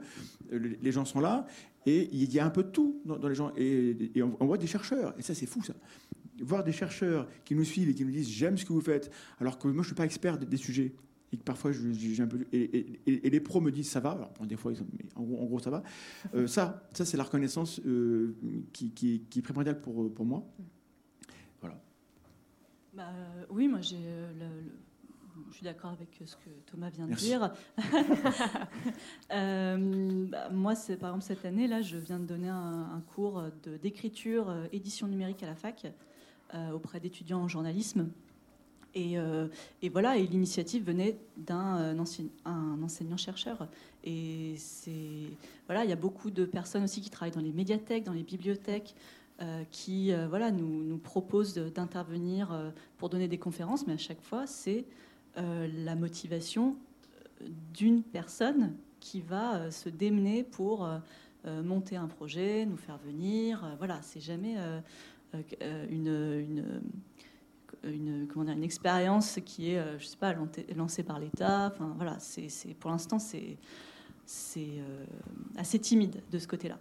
euh, 0.53 0.75
les 0.81 0.91
gens 0.93 1.03
sont 1.03 1.19
là. 1.19 1.45
Et 1.85 2.09
il 2.13 2.31
y 2.31 2.39
a 2.39 2.45
un 2.45 2.49
peu 2.49 2.63
de 2.63 2.69
tout 2.69 3.01
dans, 3.05 3.27
les 3.27 3.35
gens. 3.35 3.51
Et, 3.57 4.23
on, 4.39 4.45
voit 4.45 4.57
des 4.57 4.67
chercheurs. 4.67 5.13
Et 5.19 5.21
ça, 5.21 5.35
c'est 5.35 5.45
fou, 5.45 5.61
ça. 5.61 5.73
Voir 6.41 6.63
des 6.63 6.71
chercheurs 6.71 7.27
qui 7.45 7.55
nous 7.55 7.63
suivent 7.63 7.89
et 7.89 7.93
qui 7.93 8.03
nous 8.03 8.11
disent 8.11 8.29
J'aime 8.29 8.57
ce 8.57 8.65
que 8.65 8.73
vous 8.73 8.81
faites, 8.81 9.11
alors 9.39 9.57
que 9.57 9.67
moi, 9.67 9.75
je 9.75 9.79
ne 9.79 9.85
suis 9.85 9.95
pas 9.95 10.05
expert 10.05 10.37
des, 10.37 10.45
des 10.45 10.57
sujets. 10.57 10.93
Et 11.31 11.37
que 11.37 11.43
parfois 11.43 11.71
j'ai 11.71 12.21
un 12.21 12.27
peu 12.27 12.45
et, 12.53 12.99
les 13.05 13.39
pros 13.39 13.59
me 13.59 13.71
disent 13.71 13.89
ça 13.89 13.99
va. 13.99 14.11
Alors 14.11 14.31
des 14.45 14.55
fois 14.55 14.71
ils 14.71 14.81
en, 15.15 15.23
gros, 15.23 15.41
en, 15.41 15.45
gros, 15.45 15.59
ça 15.59 15.69
va. 15.69 15.83
Euh, 16.33 16.47
ça 16.47 16.87
ça 16.93 17.03
c'est 17.03 17.17
la 17.17 17.23
reconnaissance 17.23 17.81
euh, 17.85 18.35
qui, 18.71 18.91
qui, 18.91 19.21
est 19.35 19.41
primordiale 19.41 19.81
pour, 19.81 20.13
pour 20.13 20.25
moi. 20.25 20.45
Voilà. 21.59 21.81
Bah, 22.93 23.11
oui 23.49 23.67
moi 23.67 23.81
j'ai 23.81 23.97
je 25.49 25.55
suis 25.55 25.65
d'accord 25.65 25.91
avec 25.91 26.09
ce 26.23 26.35
que 26.35 26.49
Thomas 26.65 26.89
vient 26.89 27.07
de 27.07 27.13
dire. 27.13 27.53
euh, 29.33 30.27
bah, 30.27 30.49
moi, 30.49 30.75
c'est 30.75 30.95
par 30.95 31.09
exemple 31.09 31.25
cette 31.25 31.43
année 31.43 31.67
là, 31.67 31.81
je 31.81 31.97
viens 31.97 32.19
de 32.19 32.25
donner 32.25 32.47
un, 32.47 33.03
cours 33.13 33.43
d'écriture, 33.81 34.53
édition 34.71 35.07
numérique 35.07 35.43
à 35.43 35.47
la 35.47 35.55
fac. 35.55 35.85
euh, 35.85 35.89
auprès 36.73 36.99
d'étudiants 36.99 37.41
en 37.41 37.47
journalisme. 37.47 38.09
Euh, 38.97 39.47
et, 39.81 39.89
voilà, 39.89 40.17
et 40.17 40.25
l'initiative 40.25 40.85
venait 40.85 41.17
d'un 41.37 41.77
euh, 41.77 41.97
enseignant-chercheur. 42.45 43.67
Et 44.03 44.55
c'est 44.57 45.29
voilà, 45.67 45.83
il 45.83 45.89
y 45.89 45.93
a 45.93 45.97
beaucoup 45.97 46.31
de 46.31 46.45
personnes 46.45 46.83
aussi 46.83 47.01
qui 47.01 47.09
travaillent 47.09 47.35
dans 47.35 47.41
les 47.41 47.51
médiathèques, 47.51 48.03
dans 48.03 48.13
les 48.13 48.23
bibliothèques, 48.23 48.95
euh, 49.41 49.63
qui 49.71 50.13
voilà 50.29 50.51
nous, 50.51 50.83
nous 50.83 50.97
proposent 50.97 51.55
d'intervenir 51.55 52.71
pour 52.97 53.09
donner 53.09 53.27
des 53.27 53.37
conférences, 53.37 53.85
mais 53.87 53.93
à 53.93 53.97
chaque 53.97 54.21
fois 54.21 54.47
c'est 54.47 54.85
la 55.35 55.95
motivation 55.95 56.77
d'une 57.73 58.01
personne 58.01 58.73
qui 59.01 59.19
va 59.19 59.69
se 59.71 59.89
démener 59.89 60.43
pour 60.43 60.87
monter 61.45 61.97
un 61.97 62.07
projet, 62.07 62.65
nous 62.65 62.77
faire 62.77 62.97
venir. 62.99 63.75
voilà, 63.77 63.99
c'est 64.01 64.21
jamais 64.21 64.55
une, 65.89 66.07
une 66.07 66.81
une, 67.83 68.27
comment 68.31 68.45
dire, 68.45 68.55
une 68.55 68.63
expérience 68.63 69.39
qui 69.45 69.71
est, 69.71 69.79
euh, 69.79 69.97
je 69.99 70.05
sais 70.05 70.17
pas, 70.17 70.33
lancée 70.75 71.03
par 71.03 71.19
l'État. 71.19 71.71
Enfin, 71.73 71.93
voilà, 71.95 72.17
c'est, 72.19 72.73
pour 72.79 72.91
l'instant, 72.91 73.19
c'est, 73.19 73.57
c'est 74.25 74.59
euh, 74.59 75.05
assez 75.57 75.79
timide 75.79 76.21
de 76.31 76.39
ce 76.39 76.47
côté-là. 76.47 76.77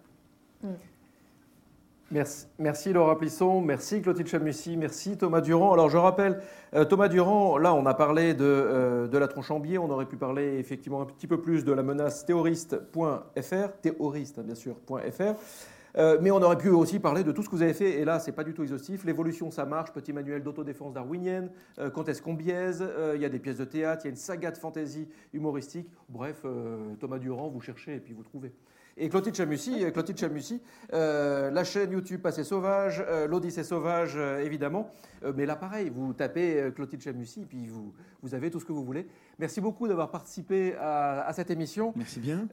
Merci, 2.10 2.46
merci, 2.58 2.92
Laura 2.92 3.18
Plisson, 3.18 3.60
merci 3.60 4.00
Clotilde 4.00 4.28
Chamussi, 4.28 4.76
merci 4.76 5.16
Thomas 5.16 5.40
Durand. 5.40 5.72
Alors 5.72 5.90
je 5.90 5.96
rappelle, 5.96 6.40
euh, 6.74 6.84
Thomas 6.84 7.08
Durand, 7.08 7.58
là 7.58 7.74
on 7.74 7.84
a 7.86 7.94
parlé 7.94 8.34
de, 8.34 9.08
de 9.10 9.18
la 9.18 9.26
tronche 9.26 9.50
en 9.50 9.58
biais, 9.58 9.78
on 9.78 9.90
aurait 9.90 10.06
pu 10.06 10.16
parler 10.16 10.58
effectivement 10.58 11.02
un 11.02 11.06
petit 11.06 11.26
peu 11.26 11.40
plus 11.40 11.64
de 11.64 11.72
la 11.72 11.82
menace 11.82 12.24
terroriste.fr, 12.24 13.80
terroriste 13.82 14.40
bien 14.40 14.54
sûr, 14.54 14.76
.fr. 14.86 15.34
Euh, 15.96 16.18
mais 16.20 16.30
on 16.30 16.42
aurait 16.42 16.58
pu 16.58 16.70
aussi 16.70 16.98
parler 16.98 17.22
de 17.22 17.32
tout 17.32 17.42
ce 17.42 17.48
que 17.48 17.54
vous 17.54 17.62
avez 17.62 17.74
fait, 17.74 18.00
et 18.00 18.04
là, 18.04 18.18
c'est 18.18 18.32
pas 18.32 18.44
du 18.44 18.52
tout 18.52 18.62
exhaustif. 18.62 19.04
L'évolution, 19.04 19.50
ça 19.50 19.64
marche, 19.64 19.92
petit 19.92 20.12
manuel 20.12 20.42
d'autodéfense 20.42 20.92
darwinienne, 20.92 21.50
euh, 21.78 21.90
quand 21.90 22.08
est-ce 22.08 22.20
qu'on 22.20 22.34
biaise, 22.34 22.82
euh, 22.82 23.12
il 23.14 23.22
y 23.22 23.24
a 23.24 23.28
des 23.28 23.38
pièces 23.38 23.58
de 23.58 23.64
théâtre, 23.64 24.02
il 24.04 24.08
y 24.08 24.08
a 24.08 24.10
une 24.10 24.16
saga 24.16 24.50
de 24.50 24.58
fantaisie 24.58 25.08
humoristique. 25.32 25.88
Bref, 26.08 26.44
Thomas 27.00 27.18
Durand, 27.18 27.48
vous 27.48 27.60
cherchez 27.60 27.94
et 27.94 28.00
puis 28.00 28.12
vous 28.12 28.22
trouvez. 28.22 28.52
Et 28.96 29.08
Clotilde 29.08 29.34
Chamussi, 29.34 29.90
Clotilde 29.92 30.18
Chamussi 30.18 30.62
la 30.92 31.64
chaîne 31.64 31.92
YouTube 31.92 32.20
Passé 32.20 32.44
Sauvage, 32.44 33.04
l'Odyssée 33.28 33.64
Sauvage, 33.64 34.16
évidemment. 34.16 34.90
mais 35.34 35.46
là, 35.46 35.56
pareil, 35.56 35.90
vous 35.92 36.12
tapez 36.12 36.70
Clotilde 36.74 37.02
Chamussi, 37.02 37.42
et 37.42 37.46
puis 37.46 37.66
vous, 37.66 37.92
vous 38.22 38.34
avez 38.34 38.50
tout 38.50 38.60
ce 38.60 38.64
que 38.64 38.72
vous 38.72 38.84
voulez. 38.84 39.06
Merci 39.38 39.60
beaucoup 39.60 39.88
d'avoir 39.88 40.10
participé 40.10 40.74
à, 40.78 41.30
cette 41.34 41.50
émission. 41.50 41.92
Merci 41.96 42.20
bien. 42.20 42.48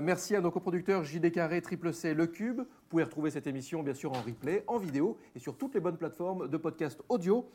merci 0.00 0.36
à 0.36 0.40
nos 0.40 0.50
coproducteurs 0.50 1.04
JD 1.04 1.32
Carré, 1.32 1.60
Triple 1.60 1.92
C, 1.92 2.14
Le 2.14 2.26
Cube. 2.26 2.58
Vous 2.58 2.88
pouvez 2.88 3.04
retrouver 3.04 3.30
cette 3.30 3.46
émission, 3.46 3.82
bien 3.82 3.94
sûr, 3.94 4.12
en 4.12 4.20
replay, 4.20 4.64
en 4.66 4.78
vidéo 4.78 5.18
et 5.34 5.38
sur 5.38 5.56
toutes 5.56 5.74
les 5.74 5.80
bonnes 5.80 5.96
plateformes 5.96 6.48
de 6.48 6.56
podcast 6.56 7.00
audio. 7.08 7.48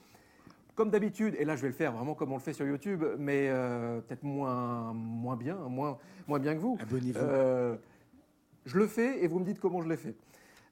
Comme 0.75 0.89
d'habitude, 0.89 1.35
et 1.39 1.45
là 1.45 1.55
je 1.55 1.61
vais 1.61 1.69
le 1.69 1.73
faire 1.73 1.93
vraiment 1.93 2.15
comme 2.15 2.33
on 2.33 2.35
le 2.35 2.41
fait 2.41 2.51
sur 2.51 2.65
YouTube, 2.65 3.01
mais 3.17 3.47
euh, 3.49 4.01
peut-être 4.01 4.23
moins, 4.23 4.91
moins 4.93 5.37
bien, 5.37 5.55
moins, 5.69 5.97
moins 6.27 6.37
bien 6.37 6.53
que 6.53 6.59
vous. 6.59 6.77
Abonnez-vous. 6.81 7.77
Je 8.65 8.77
le 8.77 8.87
fais 8.87 9.23
et 9.23 9.27
vous 9.27 9.39
me 9.39 9.45
dites 9.45 9.59
comment 9.59 9.81
je 9.81 9.89
l'ai 9.89 9.97
fait. 9.97 10.15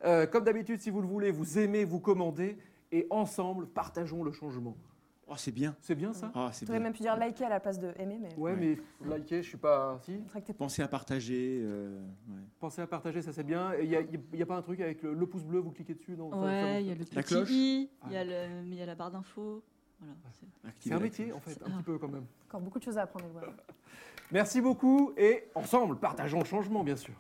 Euh, 0.03 0.25
comme 0.25 0.43
d'habitude, 0.43 0.82
si 0.82 0.89
vous 0.89 1.01
le 1.01 1.08
voulez, 1.08 1.32
vous 1.32 1.60
aimez, 1.60 1.86
vous 1.86 1.99
commandez 1.99 2.58
et 2.91 3.08
ensemble, 3.10 3.67
partageons 3.67 4.23
le 4.23 4.32
changement. 4.32 4.75
Oh, 5.27 5.36
c'est 5.38 5.51
bien. 5.51 5.75
C'est 5.82 5.95
bien 5.95 6.12
ça 6.12 6.32
oh, 6.36 6.49
Tu 6.58 6.69
aurais 6.69 6.79
même 6.79 6.91
pu 6.91 7.01
dire 7.01 7.15
liker 7.15 7.45
à 7.45 7.49
la 7.49 7.60
place 7.60 7.79
de 7.79 7.93
aimer. 7.97 8.19
Mais... 8.21 8.36
Ouais, 8.36 8.56
mais 8.56 8.77
liker, 9.08 9.41
je 9.41 9.47
suis 9.47 9.58
pas. 9.58 9.97
Si 10.03 10.21
Pensez 10.58 10.82
à 10.82 10.88
partager. 10.88 11.62
Euh, 11.63 12.01
Pensez 12.60 12.82
à 12.82 12.88
partager, 12.88 13.21
ça 13.21 13.32
c'est 13.32 13.43
bien. 13.43 13.73
Il 13.75 13.89
n'y 14.34 14.41
a, 14.41 14.45
pas 14.45 14.58
un 14.58 14.62
truc 14.62 14.82
avec 14.82 15.01
le, 15.01 15.25
pouce 15.25 15.43
bleu, 15.43 15.60
vous 15.60 15.71
cliquez 15.71 15.93
dessus 15.93 16.17
non 16.17 16.29
Ouais, 16.43 16.84
il 16.84 16.88
y 16.88 16.91
a 16.91 16.95
le 16.95 17.06
la 17.13 17.23
cloche. 17.23 17.49
Il 17.49 17.88
y, 18.12 18.17
a 18.17 18.23
y 18.25 18.82
a 18.82 18.86
la 18.86 18.95
barre 18.95 19.12
d'infos. 19.12 19.63
Voilà, 19.99 20.15
c'est 20.79 20.91
un 20.91 20.99
métier 20.99 21.32
en 21.32 21.39
fait, 21.39 21.58
un 21.65 21.69
petit 21.69 21.84
peu 21.84 21.97
quand 21.97 22.10
même. 22.10 22.25
Encore 22.47 22.62
beaucoup 22.62 22.79
de 22.79 22.84
choses 22.84 22.97
à 22.97 23.03
apprendre. 23.03 23.25
Merci 24.32 24.62
beaucoup 24.62 25.13
et 25.15 25.45
ensemble, 25.56 25.97
partageons 25.97 26.39
le 26.39 26.45
changement 26.45 26.84
bien 26.84 26.97
sûr. 26.97 27.13